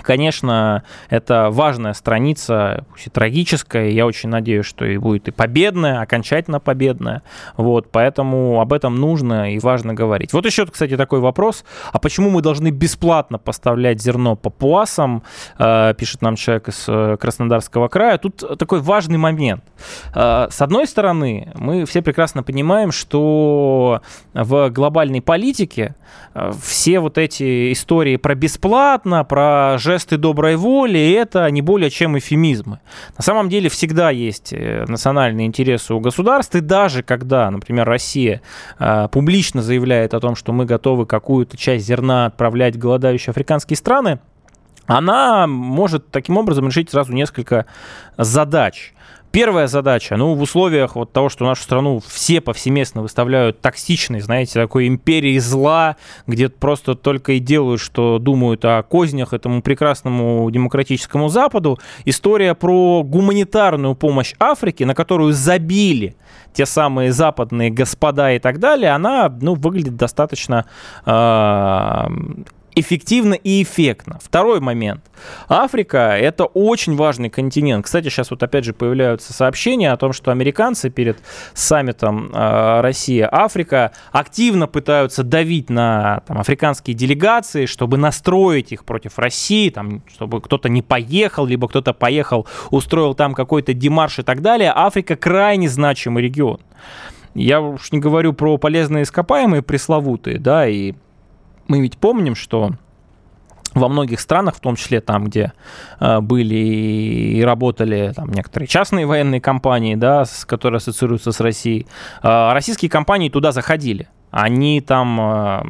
[0.00, 3.90] Конечно, это важная страница, пусть и трагическая.
[3.90, 7.22] Я очень надеюсь, что и будет и победная, окончательно победная.
[7.56, 10.32] Вот, поэтому об этом нужно и важно говорить.
[10.32, 11.64] Вот еще, кстати, такой вопрос.
[11.92, 15.22] А почему мы должны бесплатно поставлять зерно папуасам,
[15.58, 18.18] э, пишет нам человек из э, Краснодарского края.
[18.18, 19.62] Тут такой важный момент.
[20.14, 24.00] Э, с одной стороны, мы все прекрасно понимаем, что
[24.32, 25.94] в глобальной политике
[26.60, 32.80] все вот эти истории про бесплатно, про жесты доброй воли, это не более чем эфемизмы.
[33.16, 38.40] На самом деле всегда есть э, национальные интересы у государств, и даже когда, например, Россия
[38.78, 43.76] э, публично заявляет о том, что мы готовы какую-то часть зерна отправлять в голодающие африканские
[43.76, 44.20] страны,
[44.86, 47.66] она может таким образом решить сразу несколько
[48.16, 48.92] задач.
[49.32, 54.60] Первая задача, ну, в условиях вот того, что нашу страну все повсеместно выставляют токсичной, знаете,
[54.60, 61.30] такой империей зла, где просто только и делают, что думают о кознях этому прекрасному демократическому
[61.30, 66.14] Западу, история про гуманитарную помощь Африке, на которую забили
[66.52, 70.66] те самые западные господа и так далее, она, ну, выглядит достаточно
[71.06, 72.06] э,
[72.74, 74.18] эффективно и эффектно.
[74.22, 75.02] Второй момент.
[75.48, 77.84] Африка– это очень важный континент.
[77.84, 81.18] Кстати, сейчас вот опять же появляются сообщения о том, что американцы перед
[81.54, 89.70] саммитом э, Россия-Африка активно пытаются давить на там, африканские делегации, чтобы настроить их против России,
[89.70, 94.72] там, чтобы кто-то не поехал, либо кто-то поехал, устроил там какой-то демарш и так далее.
[94.74, 96.60] Африка крайне значимый регион.
[97.34, 100.94] Я уж не говорю про полезные ископаемые пресловутые, да, и
[101.68, 102.72] мы ведь помним, что
[103.74, 105.52] во многих странах, в том числе там, где
[106.00, 111.86] э, были и работали там, некоторые частные военные компании, да, которые ассоциируются с Россией,
[112.22, 114.08] э, российские компании туда заходили.
[114.30, 115.64] Они там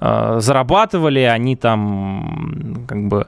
[0.00, 3.26] э, зарабатывали, они там как бы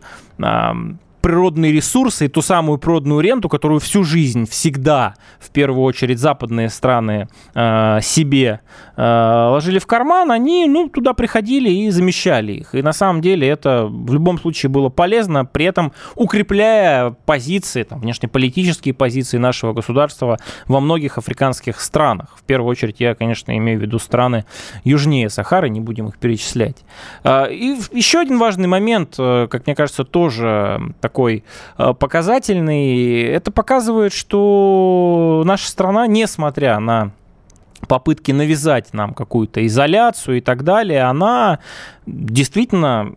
[1.20, 6.68] природные ресурсы и ту самую природную ренту, которую всю жизнь всегда, в первую очередь, западные
[6.68, 8.60] страны э, себе
[8.96, 12.74] э, ложили в карман, они ну, туда приходили и замещали их.
[12.74, 18.00] И на самом деле это в любом случае было полезно, при этом укрепляя позиции, там,
[18.00, 22.36] внешнеполитические позиции нашего государства во многих африканских странах.
[22.38, 24.44] В первую очередь я, конечно, имею в виду страны
[24.84, 26.76] южнее Сахары, не будем их перечислять.
[27.24, 30.80] Э, и еще один важный момент, э, как мне кажется, тоже
[31.10, 31.44] такой
[31.76, 33.22] показательный.
[33.24, 37.10] Это показывает, что наша страна, несмотря на
[37.88, 41.58] попытки навязать нам какую-то изоляцию и так далее, она
[42.06, 43.12] действительно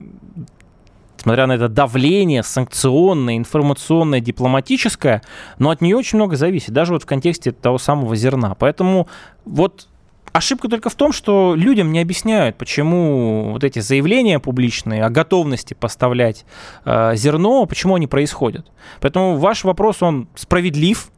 [1.17, 5.21] несмотря на это давление санкционное, информационное, дипломатическое,
[5.58, 8.56] но от нее очень много зависит, даже вот в контексте того самого зерна.
[8.56, 9.08] Поэтому
[9.45, 9.88] вот
[10.33, 15.75] Ошибка только в том, что людям не объясняют, почему вот эти заявления публичные о готовности
[15.75, 16.43] поставлять
[16.85, 18.71] э, зерно, почему они происходят.
[18.99, 21.11] Поэтому ваш вопрос, он справедлив,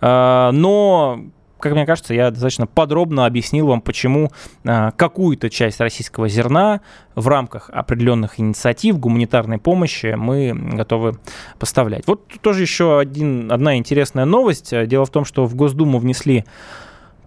[0.00, 1.20] э, но
[1.62, 4.32] как мне кажется, я достаточно подробно объяснил вам, почему
[4.64, 6.80] а, какую-то часть российского зерна
[7.14, 11.18] в рамках определенных инициатив гуманитарной помощи мы готовы
[11.60, 12.04] поставлять.
[12.08, 14.74] Вот тоже еще один, одна интересная новость.
[14.88, 16.44] Дело в том, что в Госдуму внесли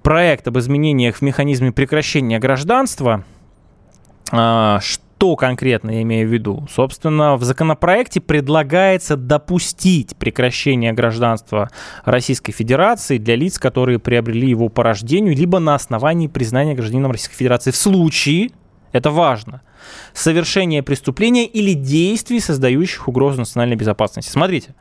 [0.05, 3.25] проект об изменениях в механизме прекращения гражданства,
[4.31, 6.67] а, что конкретно я имею в виду?
[6.69, 11.71] Собственно, в законопроекте предлагается допустить прекращение гражданства
[12.03, 17.37] Российской Федерации для лиц, которые приобрели его по рождению, либо на основании признания гражданином Российской
[17.37, 18.51] Федерации в случае,
[18.95, 19.61] это важно,
[20.13, 24.29] совершения преступления или действий, создающих угрозу национальной безопасности.
[24.29, 24.73] Смотрите,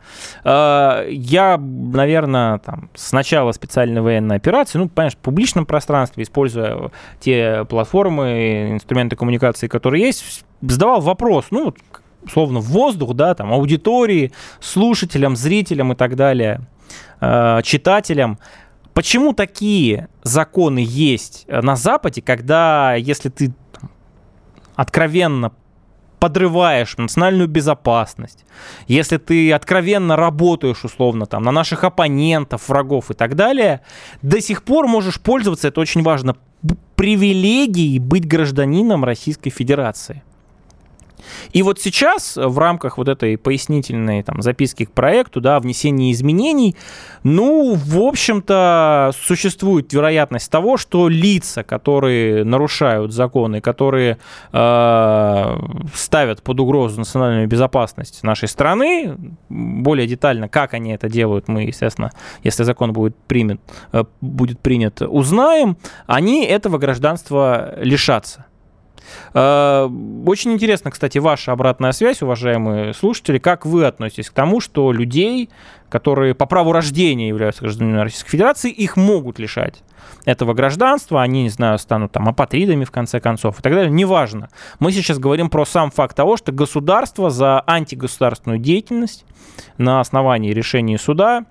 [0.45, 6.93] э, я, наверное, там, с начала специальной военной операции, ну, понимаешь, в публичном пространстве, используя
[7.19, 11.79] те платформы, инструменты коммуникации, которые есть, задавал вопрос, ну, вот,
[12.25, 16.61] условно, в воздух, да, там, аудитории, слушателям, зрителям и так далее,
[17.21, 18.39] э, читателям,
[18.93, 23.53] Почему такие законы есть на Западе, когда если ты
[24.75, 25.53] откровенно
[26.19, 28.47] подрываешь национальную безопасность,
[28.89, 33.83] если ты откровенно работаешь, условно, там, на наших оппонентов, врагов и так далее,
[34.23, 36.37] до сих пор можешь пользоваться, это очень важно,
[36.97, 40.23] привилегией быть гражданином Российской Федерации.
[41.53, 46.77] И вот сейчас в рамках вот этой пояснительной там, записки к проекту, да, внесения изменений,
[47.23, 54.19] ну, в общем-то, существует вероятность того, что лица, которые нарушают законы, которые
[54.53, 55.57] э,
[55.95, 59.17] ставят под угрозу национальную безопасность нашей страны,
[59.49, 62.11] более детально, как они это делают, мы, естественно,
[62.43, 63.61] если закон будет принят,
[63.93, 68.47] э, будет принят узнаем, они этого гражданства лишатся.
[69.33, 69.89] Э,
[70.27, 73.39] очень интересно, кстати, ваша обратная связь, уважаемые слушатели.
[73.39, 75.51] Как вы относитесь к тому, что людей,
[75.89, 79.83] которые по праву рождения являются гражданами Российской Федерации, их могут лишать
[80.25, 84.49] этого гражданства, они, не знаю, станут там апатридами в конце концов и так далее, неважно.
[84.79, 89.25] Мы сейчас говорим про сам факт того, что государство за антигосударственную деятельность
[89.79, 91.45] на основании решения суда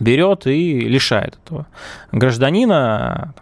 [0.00, 1.66] берет и лишает этого
[2.12, 3.34] гражданина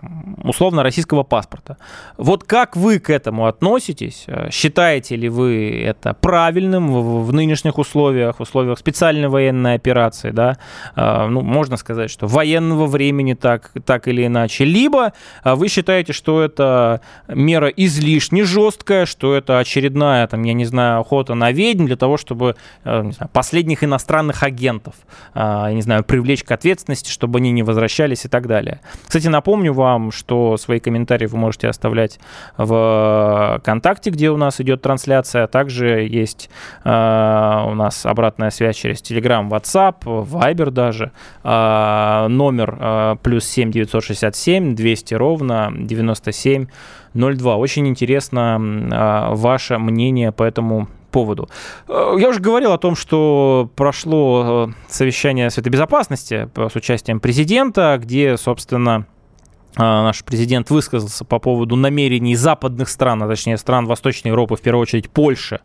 [0.43, 1.79] условно российского паспорта.
[2.17, 4.27] Вот как вы к этому относитесь?
[4.51, 6.89] Считаете ли вы это правильным
[7.25, 10.59] в, нынешних условиях, в условиях специальной военной операции, да?
[10.95, 14.65] А, ну, можно сказать, что военного времени так, так или иначе.
[14.65, 20.65] Либо а, вы считаете, что это мера излишне жесткая, что это очередная, там, я не
[20.65, 24.95] знаю, охота на ведьм для того, чтобы знаю, последних иностранных агентов,
[25.35, 28.81] я не знаю, привлечь к ответственности, чтобы они не возвращались и так далее.
[29.07, 32.19] Кстати, напомню вам, что свои комментарии вы можете оставлять
[32.57, 35.47] в ВКонтакте, где у нас идет трансляция.
[35.47, 36.49] Также есть
[36.85, 41.13] э, у нас обратная связь через Telegram, WhatsApp, Viber даже.
[41.45, 46.67] Э, номер э, плюс 7 967 200 ровно 97
[47.13, 47.57] 02.
[47.57, 51.49] Очень интересно э, ваше мнение по этому поводу.
[51.89, 57.99] Э, я уже говорил о том, что прошло э, совещание Совета Безопасности с участием президента,
[58.01, 59.07] где, собственно,
[59.79, 64.83] наш президент высказался по поводу намерений западных стран, а точнее стран Восточной Европы, в первую
[64.83, 65.61] очередь Польши,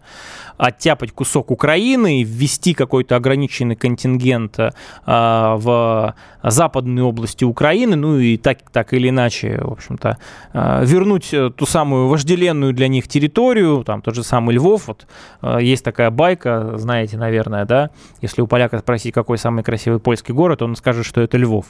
[0.57, 4.59] оттяпать кусок Украины и ввести какой-то ограниченный контингент
[5.05, 10.17] а, в западной области Украины, ну и так, так или иначе, в общем-то,
[10.53, 15.07] а, вернуть э, ту самую вожделенную для них территорию, там тот же самый Львов, вот
[15.41, 17.89] а, есть такая байка, знаете, наверное, да,
[18.21, 21.65] если у поляка спросить, какой самый красивый польский город, он скажет, что это Львов.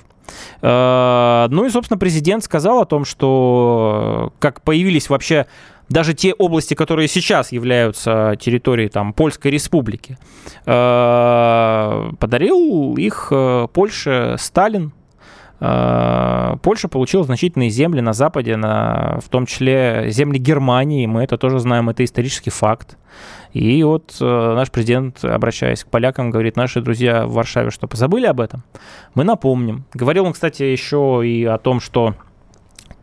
[0.61, 5.47] Ну и, собственно, президент сказал о том, что как появились вообще
[5.89, 10.17] даже те области, которые сейчас являются территорией там, Польской республики,
[10.65, 14.91] э, подарил их э, Польше Сталин.
[15.59, 21.05] Э, Польша получила значительные земли на Западе, на, в том числе земли Германии.
[21.05, 22.97] Мы это тоже знаем, это исторический факт.
[23.53, 28.41] И вот наш президент, обращаясь к полякам, говорит, наши друзья в Варшаве что, позабыли об
[28.41, 28.63] этом?
[29.13, 29.85] Мы напомним.
[29.93, 32.15] Говорил он, кстати, еще и о том, что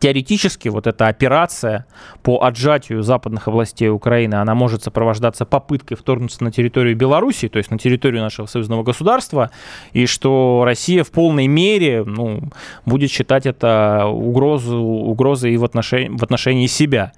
[0.01, 1.85] Теоретически вот эта операция
[2.23, 7.69] по отжатию западных областей Украины, она может сопровождаться попыткой вторгнуться на территорию Беларуси, то есть
[7.69, 9.51] на территорию нашего союзного государства,
[9.93, 12.41] и что Россия в полной мере ну,
[12.83, 17.11] будет считать это угрозу, угрозой и в отношении, в отношении себя.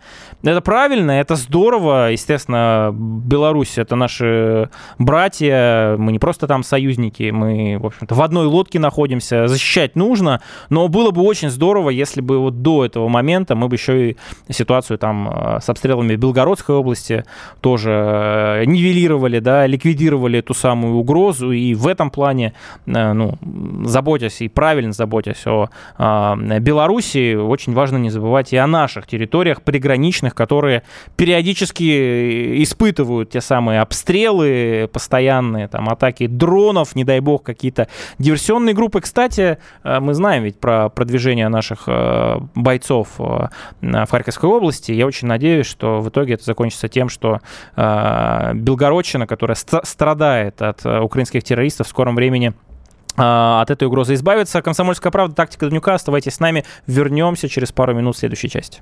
[0.43, 2.11] Это правильно, это здорово.
[2.11, 4.69] Естественно, Беларусь— это наши
[4.99, 10.41] братья, мы не просто там союзники, мы, в общем-то, в одной лодке находимся, защищать нужно,
[10.69, 14.09] но было бы очень здорово, если бы вот до до этого момента мы бы еще
[14.09, 14.17] и
[14.49, 17.24] ситуацию там э, с обстрелами Белгородской области
[17.61, 22.53] тоже э, нивелировали, да, ликвидировали эту самую угрозу, и в этом плане,
[22.86, 23.38] э, ну,
[23.86, 25.67] заботясь и правильно заботясь о
[26.59, 30.84] Беларуси, очень важно не забывать и о наших территориях приграничных, которые
[31.15, 37.88] периодически испытывают те самые обстрелы постоянные, там, атаки дронов, не дай бог, какие-то
[38.19, 39.01] диверсионные группы.
[39.01, 41.88] Кстати, мы знаем ведь про продвижение наших
[42.64, 43.47] бойцов э,
[43.82, 44.91] в Харьковской области.
[44.91, 47.41] Я очень надеюсь, что в итоге это закончится тем, что
[47.76, 52.53] э, Белгородчина, которая страдает от э, украинских террористов, в скором времени
[53.16, 54.64] от этой угрозы избавиться.
[54.64, 55.93] Комсомольская правда, тактика Днюка.
[55.93, 56.66] Оставайтесь с нами.
[56.88, 58.82] Вернемся через пару минут в следующей части.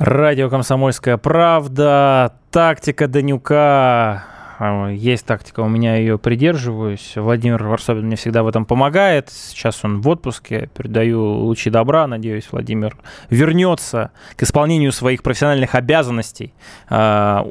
[0.00, 4.24] Радио «Комсомольская правда», тактика Данюка.
[4.58, 7.12] А, есть тактика, у меня ее придерживаюсь.
[7.16, 9.28] Владимир Варсобин мне всегда в этом помогает.
[9.28, 10.70] Сейчас он в отпуске.
[10.74, 12.06] Передаю лучи добра.
[12.06, 12.96] Надеюсь, Владимир
[13.28, 16.54] вернется к исполнению своих профессиональных обязанностей,
[16.88, 17.46] а,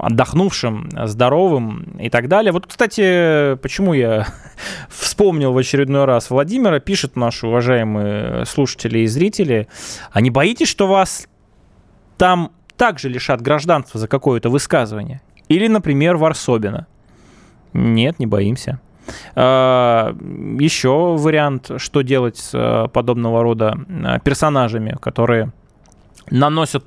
[0.00, 2.50] отдохнувшим, здоровым и так далее.
[2.50, 4.26] Вот, кстати, почему я
[4.88, 9.68] вспомнил в очередной раз Владимира, пишут наши уважаемые слушатели и зрители,
[10.10, 11.28] а не боитесь, что вас
[12.16, 15.20] там также лишат гражданства за какое-то высказывание.
[15.48, 16.86] Или, например, Варсобина.
[17.72, 18.80] Нет, не боимся.
[19.34, 20.14] А,
[20.58, 25.52] Еще вариант, что делать с э, подобного рода э, персонажами, которые
[26.30, 26.84] наносят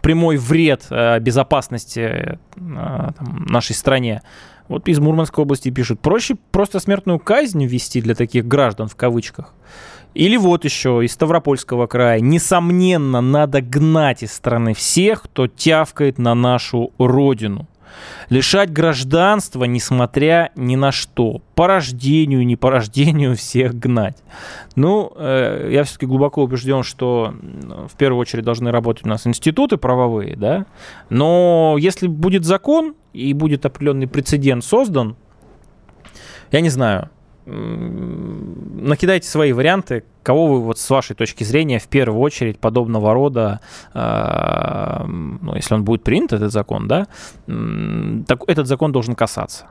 [0.00, 0.86] прямой вред
[1.20, 4.22] безопасности нашей стране.
[4.68, 9.52] Вот из Мурманской области пишут, проще просто смертную казнь ввести для таких граждан в кавычках.
[10.14, 12.20] Или вот еще из Ставропольского края.
[12.20, 17.66] Несомненно, надо гнать из страны всех, кто тявкает на нашу родину.
[18.28, 21.42] Лишать гражданства, несмотря ни на что.
[21.54, 24.16] По рождению, не по рождению всех гнать.
[24.76, 27.34] Ну, э, я все-таки глубоко убежден, что
[27.88, 30.66] в первую очередь должны работать у нас институты правовые, да.
[31.08, 35.16] Но если будет закон и будет определенный прецедент создан,
[36.52, 37.10] я не знаю,
[37.50, 43.60] накидайте свои варианты, кого вы вот с вашей точки зрения в первую очередь подобного рода,
[43.94, 47.06] э, ну, если он будет принят, этот закон, да,
[48.26, 49.66] так, этот закон должен касаться.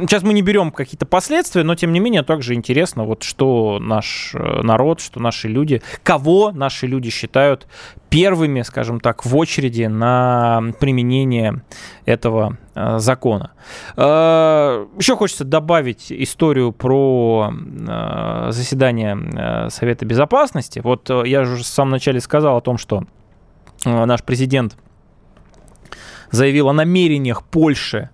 [0.00, 4.34] Сейчас мы не берем какие-то последствия, но тем не менее также интересно, вот что наш
[4.34, 7.68] э, народ, что наши люди, кого наши люди считают
[8.08, 11.62] первыми, скажем так, в очереди на применение
[12.06, 13.52] этого э, закона.
[13.96, 17.52] Э, еще хочется добавить историю про
[18.48, 20.80] заседание Совета Безопасности.
[20.82, 23.04] Вот я уже в самом начале сказал о том, что
[23.84, 24.76] наш президент
[26.30, 28.10] заявил о намерениях Польши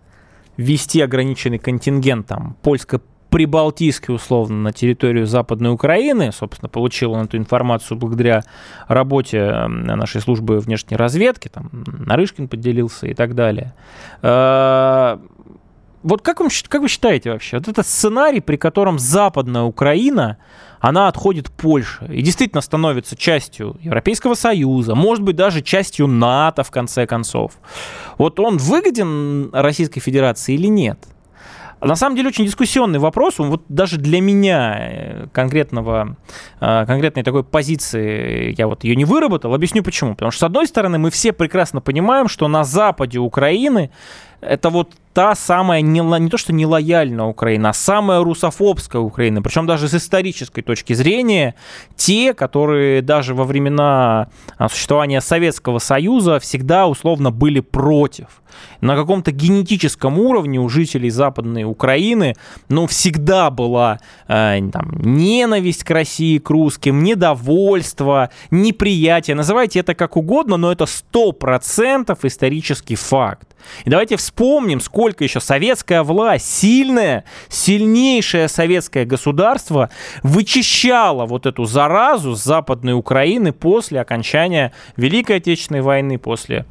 [0.61, 3.01] ввести ограниченный контингент там польско
[3.31, 6.33] прибалтийский, условно, на территорию Западной Украины.
[6.33, 8.43] Собственно, получил он эту информацию благодаря
[8.89, 11.49] работе нашей службы внешней разведки.
[11.49, 13.73] Там Нарышкин поделился и так далее.
[14.21, 15.21] А,
[16.03, 20.39] вот как, вам, как вы считаете вообще, вот этот сценарий, при котором Западная Украина,
[20.81, 26.71] она отходит Польше и действительно становится частью Европейского Союза, может быть, даже частью НАТО, в
[26.71, 27.53] конце концов.
[28.19, 30.99] Вот он выгоден Российской Федерации или нет?
[31.81, 33.39] На самом деле очень дискуссионный вопрос.
[33.39, 36.17] Вот даже для меня э, конкретного,
[36.61, 39.55] э, конкретной такой позиции я вот ее не выработал.
[39.55, 40.13] Объясню почему.
[40.15, 43.91] Потому что, с одной стороны, мы все прекрасно понимаем, что на западе Украины
[44.41, 49.43] это вот та самая, не, не то что нелояльная Украина, а самая русофобская Украина.
[49.43, 51.55] Причем даже с исторической точки зрения,
[51.97, 58.43] те, которые даже во времена а, существования Советского Союза всегда условно были против.
[58.81, 62.35] На каком-то генетическом уровне у жителей Западной Украины,
[62.69, 69.37] ну, всегда была э, там, ненависть к России, к русским, недовольство, неприятие.
[69.37, 73.50] Называйте это как угодно, но это 100% исторический факт.
[73.85, 79.91] И давайте вспомним, сколько еще советская власть, сильное, сильнейшее советское государство
[80.23, 86.67] вычищало вот эту заразу с Западной Украины после окончания Великой Отечественной войны, после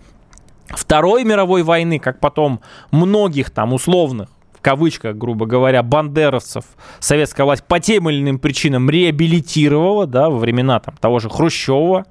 [0.70, 2.62] Второй мировой войны, как потом
[2.92, 4.30] многих там условных
[4.60, 6.66] в кавычках, грубо говоря, бандеровцев
[7.00, 12.06] советская власть по тем или иным причинам реабилитировала, да, во времена там, того же Хрущева,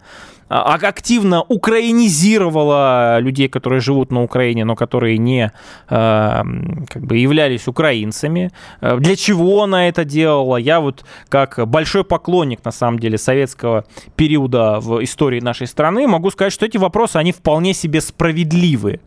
[0.48, 5.52] активно украинизировала людей, которые живут на Украине, но которые не
[5.88, 6.44] а,
[6.88, 8.50] как бы являлись украинцами.
[8.80, 10.56] А, для чего она это делала?
[10.56, 13.84] Я вот как большой поклонник, на самом деле, советского
[14.16, 19.00] периода в истории нашей страны могу сказать, что эти вопросы, они вполне себе справедливы.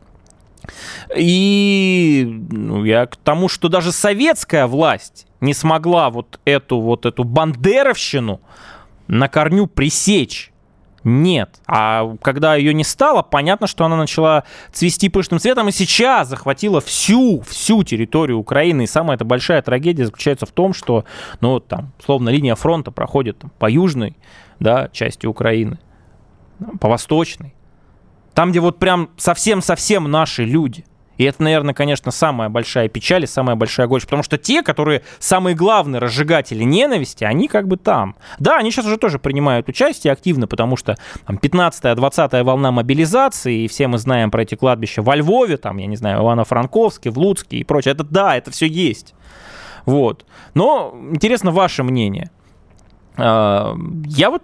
[1.15, 7.23] И ну, я к тому, что даже советская власть не смогла вот эту вот эту
[7.23, 8.41] бандеровщину
[9.07, 10.50] на корню пресечь.
[11.03, 11.59] Нет.
[11.67, 16.79] А когда ее не стало, понятно, что она начала цвести пышным цветом и сейчас захватила
[16.79, 18.83] всю, всю территорию Украины.
[18.83, 21.05] И самая эта большая трагедия заключается в том, что,
[21.39, 24.15] ну, там, словно линия фронта проходит там, по южной
[24.59, 25.79] да, части Украины,
[26.79, 27.55] по восточной.
[28.33, 30.85] Там, где вот прям совсем-совсем наши люди.
[31.21, 35.03] И это, наверное, конечно, самая большая печаль и самая большая горечь, потому что те, которые
[35.19, 38.15] самые главные разжигатели ненависти, они как бы там.
[38.39, 40.97] Да, они сейчас уже тоже принимают участие активно, потому что
[41.27, 45.77] там 15-я, 20-я волна мобилизации, и все мы знаем про эти кладбища во Львове, там,
[45.77, 47.91] я не знаю, Ивано-Франковске, в Луцке и прочее.
[47.91, 49.13] Это да, это все есть.
[49.85, 50.25] Вот.
[50.55, 52.31] Но интересно ваше мнение.
[53.15, 53.75] А,
[54.07, 54.41] я вот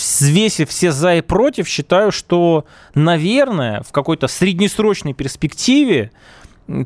[0.00, 6.10] взвесив все за и против, считаю, что, наверное, в какой-то среднесрочной перспективе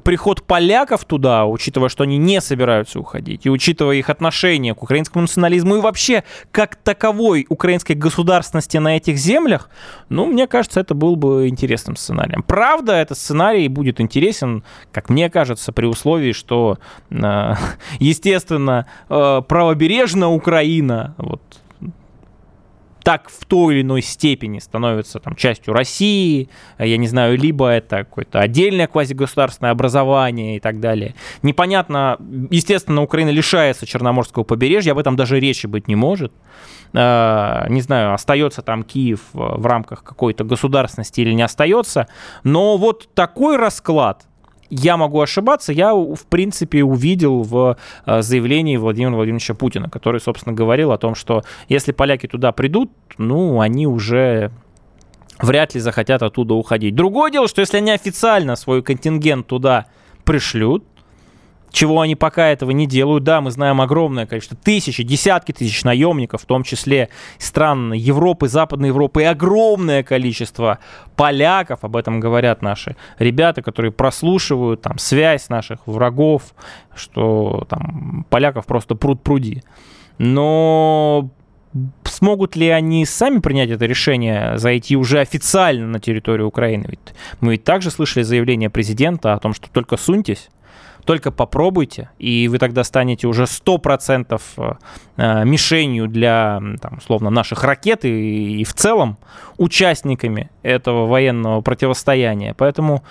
[0.02, 5.22] приход поляков туда, учитывая, что они не собираются уходить, и учитывая их отношение к украинскому
[5.22, 9.68] национализму и вообще как таковой украинской государственности на этих землях,
[10.08, 12.42] ну, мне кажется, это был бы интересным сценарием.
[12.42, 16.78] Правда, этот сценарий будет интересен, как мне кажется, при условии, что,
[17.10, 17.54] э,
[17.98, 21.42] естественно, э, правобережная Украина, вот,
[23.04, 26.48] так в той или иной степени становится там, частью России,
[26.78, 31.14] я не знаю, либо это какое-то отдельное квазигосударственное образование и так далее.
[31.42, 32.16] Непонятно,
[32.50, 36.32] естественно, Украина лишается Черноморского побережья, об этом даже речи быть не может.
[36.94, 42.08] А, не знаю, остается там Киев в рамках какой-то государственности или не остается,
[42.42, 44.24] но вот такой расклад,
[44.70, 50.54] я могу ошибаться, я, в принципе, увидел в э, заявлении Владимира Владимировича Путина, который, собственно,
[50.54, 54.50] говорил о том, что если поляки туда придут, ну, они уже
[55.40, 56.94] вряд ли захотят оттуда уходить.
[56.94, 59.86] Другое дело, что если они официально свой контингент туда
[60.24, 60.84] пришлют,
[61.74, 63.24] чего они пока этого не делают.
[63.24, 67.08] Да, мы знаем огромное количество, тысячи, десятки тысяч наемников, в том числе
[67.38, 70.78] стран Европы, Западной Европы, и огромное количество
[71.16, 76.54] поляков, об этом говорят наши ребята, которые прослушивают там связь наших врагов,
[76.94, 79.64] что там поляков просто пруд пруди.
[80.18, 81.28] Но
[82.04, 86.86] смогут ли они сами принять это решение, зайти уже официально на территорию Украины?
[86.88, 90.50] Ведь мы ведь также слышали заявление президента о том, что только суньтесь,
[91.04, 94.40] только попробуйте, и вы тогда станете уже 100%
[95.16, 99.18] э, мишенью для, там, условно, наших ракет и, и в целом
[99.58, 102.54] участниками этого военного противостояния.
[102.56, 103.04] Поэтому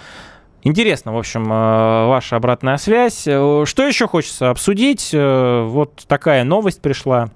[0.65, 3.23] Интересно, в общем, э, ваша обратная связь.
[3.27, 5.09] Э, что еще хочется обсудить?
[5.13, 7.29] Вот такая новость пришла.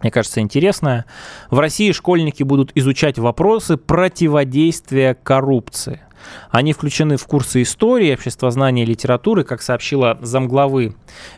[0.00, 1.06] Мне кажется, интересная.
[1.50, 6.00] В России школьники будут изучать вопросы противодействия коррупции.
[6.50, 9.44] Они включены в курсы истории, обществознания и литературы.
[9.44, 10.94] Как сообщила замглавы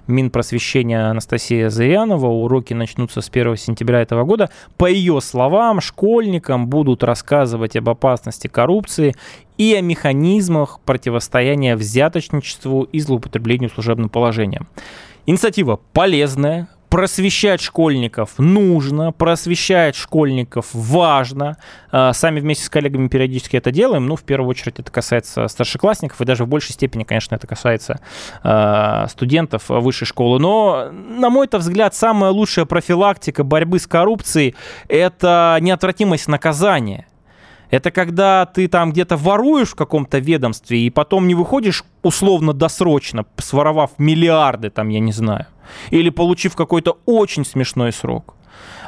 [0.07, 4.51] Минпросвещения Анастасия Зырянова, уроки начнутся с 1 сентября этого года.
[4.77, 9.15] По ее словам, школьникам будут рассказывать об опасности коррупции
[9.57, 14.69] и о механизмах противостояния взяточничеству и злоупотреблению служебным положением.
[15.27, 21.57] Инициатива полезная, просвещать школьников нужно, просвещать школьников важно.
[21.91, 24.07] А, сами вместе с коллегами периодически это делаем.
[24.07, 28.01] Ну, в первую очередь это касается старшеклассников, и даже в большей степени, конечно, это касается
[28.43, 30.39] а, студентов высшей школы.
[30.39, 34.55] Но, на мой взгляд, самая лучшая профилактика борьбы с коррупцией–
[34.89, 37.07] это неотвратимость наказания.
[37.71, 43.91] Это когда ты там где-то воруешь в каком-то ведомстве и потом не выходишь условно-досрочно, своровав
[43.99, 45.47] миллиарды, там, я не знаю,
[45.91, 48.35] или получив какой-то очень смешной срок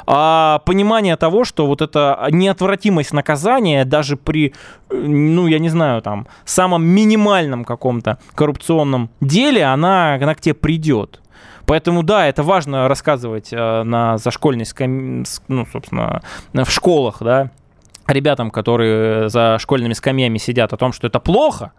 [0.07, 4.53] а понимание того, что вот эта неотвратимость наказания даже при,
[4.89, 11.21] ну, я не знаю, там, самом минимальном каком-то коррупционном деле, она, она к тебе придет.
[11.65, 16.21] Поэтому, да, это важно рассказывать э, на зашкольной скамье, ну, собственно,
[16.53, 17.51] в школах, да,
[18.07, 21.71] ребятам, которые за школьными скамьями сидят, о том, что это плохо,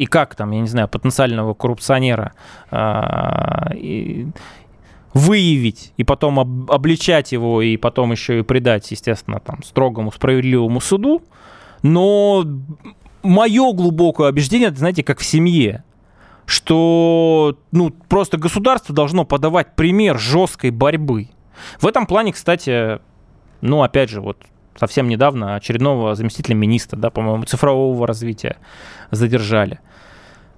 [0.00, 2.32] и как там, я не знаю, потенциального коррупционера
[3.74, 4.28] и,
[5.12, 10.80] выявить и потом об, обличать его и потом еще и предать, естественно, там строгому справедливому
[10.80, 11.22] суду.
[11.82, 12.46] Но
[13.22, 15.84] мое глубокое убеждение, знаете, как в семье,
[16.46, 21.28] что ну, просто государство должно подавать пример жесткой борьбы.
[21.78, 23.00] В этом плане, кстати,
[23.60, 24.38] ну, опять же, вот
[24.76, 28.56] совсем недавно очередного заместителя министра, да, по-моему, цифрового развития
[29.10, 29.80] задержали.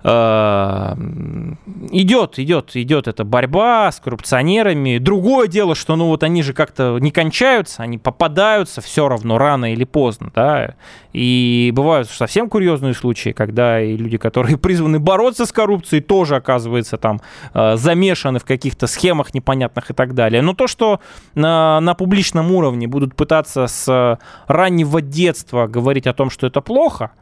[0.04, 0.94] Э,
[1.90, 4.98] идет, идет, идет эта борьба с коррупционерами.
[4.98, 9.72] Другое дело, что ну вот они же как-то не кончаются, они попадаются все равно рано
[9.72, 10.74] или поздно, да.
[11.12, 16.96] И бывают совсем курьезные случаи, когда и люди, которые призваны бороться с коррупцией, тоже оказываются
[16.96, 17.20] там
[17.54, 20.42] э, замешаны в каких-то схемах непонятных и так далее.
[20.42, 21.00] Но то, что
[21.34, 27.12] на, на публичном уровне будут пытаться с раннего детства говорить о том, что это плохо,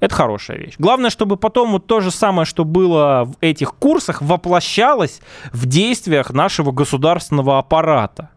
[0.00, 0.74] это хорошая вещь.
[0.78, 5.20] Главное, чтобы потом вот то же самое, что было в этих курсах, воплощалось
[5.52, 8.30] в действиях нашего государственного аппарата.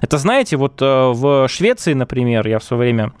[0.00, 3.12] Это, знаете, вот э, в Швеции, например, я в свое время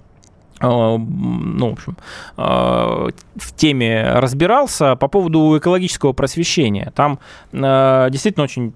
[0.60, 1.96] э, ну, в общем,
[2.36, 6.92] э, в теме разбирался по поводу экологического просвещения.
[6.94, 7.18] Там
[7.52, 8.74] действительно очень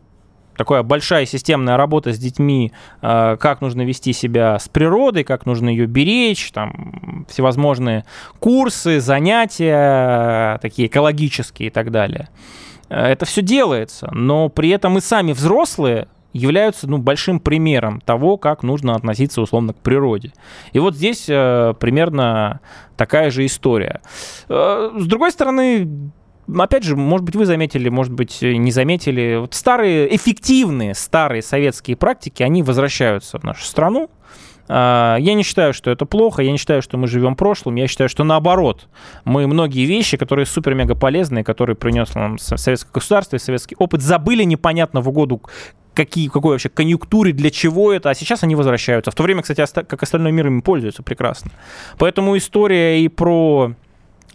[0.61, 5.71] такая большая системная работа с детьми, э, как нужно вести себя с природой, как нужно
[5.71, 8.05] ее беречь, там всевозможные
[8.41, 12.29] курсы, занятия, такие экологические и так далее.
[12.91, 18.37] Э, это все делается, но при этом и сами взрослые являются ну, большим примером того,
[18.37, 20.33] как нужно относиться условно к природе.
[20.75, 22.61] И вот здесь э, примерно
[22.99, 24.03] такая же история.
[24.51, 26.13] Э, с другой стороны,
[26.57, 31.97] опять же, может быть, вы заметили, может быть, не заметили, вот старые, эффективные старые советские
[31.97, 34.11] практики, они возвращаются в нашу страну.
[34.73, 37.89] А, я не считаю, что это плохо, я не считаю, что мы живем прошлым, я
[37.89, 38.89] считаю, что наоборот.
[39.25, 44.45] Мы многие вещи, которые супер-мега полезные, которые принес нам советское государство и советский опыт, забыли
[44.45, 45.43] непонятно в угоду
[45.95, 49.11] какие, какой вообще конъюнктуре, для чего это, а сейчас они возвращаются.
[49.11, 51.51] В то время, кстати, как остальной мир им пользуется прекрасно.
[51.99, 53.75] Поэтому история и про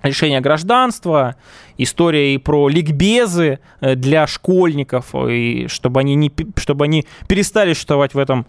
[0.08, 1.36] лишения гражданства,
[1.78, 8.14] история и про ликбезы э, для школьников, и чтобы они, не, чтобы они перестали существовать
[8.14, 8.46] в этом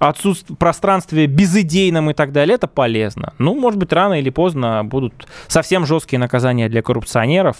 [0.00, 3.34] отсутствие пространстве безыдейном и так далее, это полезно.
[3.38, 7.56] Ну, может быть, рано или поздно будут совсем жесткие наказания для коррупционеров,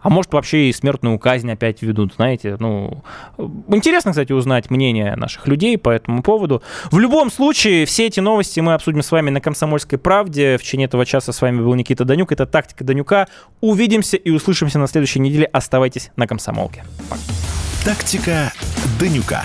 [0.00, 2.56] а может, вообще и смертную казнь опять введут, знаете.
[2.58, 3.02] Ну,
[3.68, 6.62] интересно, кстати, узнать мнение наших людей по этому поводу.
[6.90, 10.58] В любом случае, все эти новости мы обсудим с вами на «Комсомольской правде».
[10.58, 12.32] В течение этого часа с вами был Никита Данюк.
[12.32, 13.28] Это «Тактика Данюка».
[13.62, 15.46] Увидимся и услышимся на следующей неделе.
[15.46, 16.84] Оставайтесь на «Комсомолке».
[17.08, 17.22] Пока.
[17.84, 18.52] «Тактика
[19.00, 19.44] Данюка».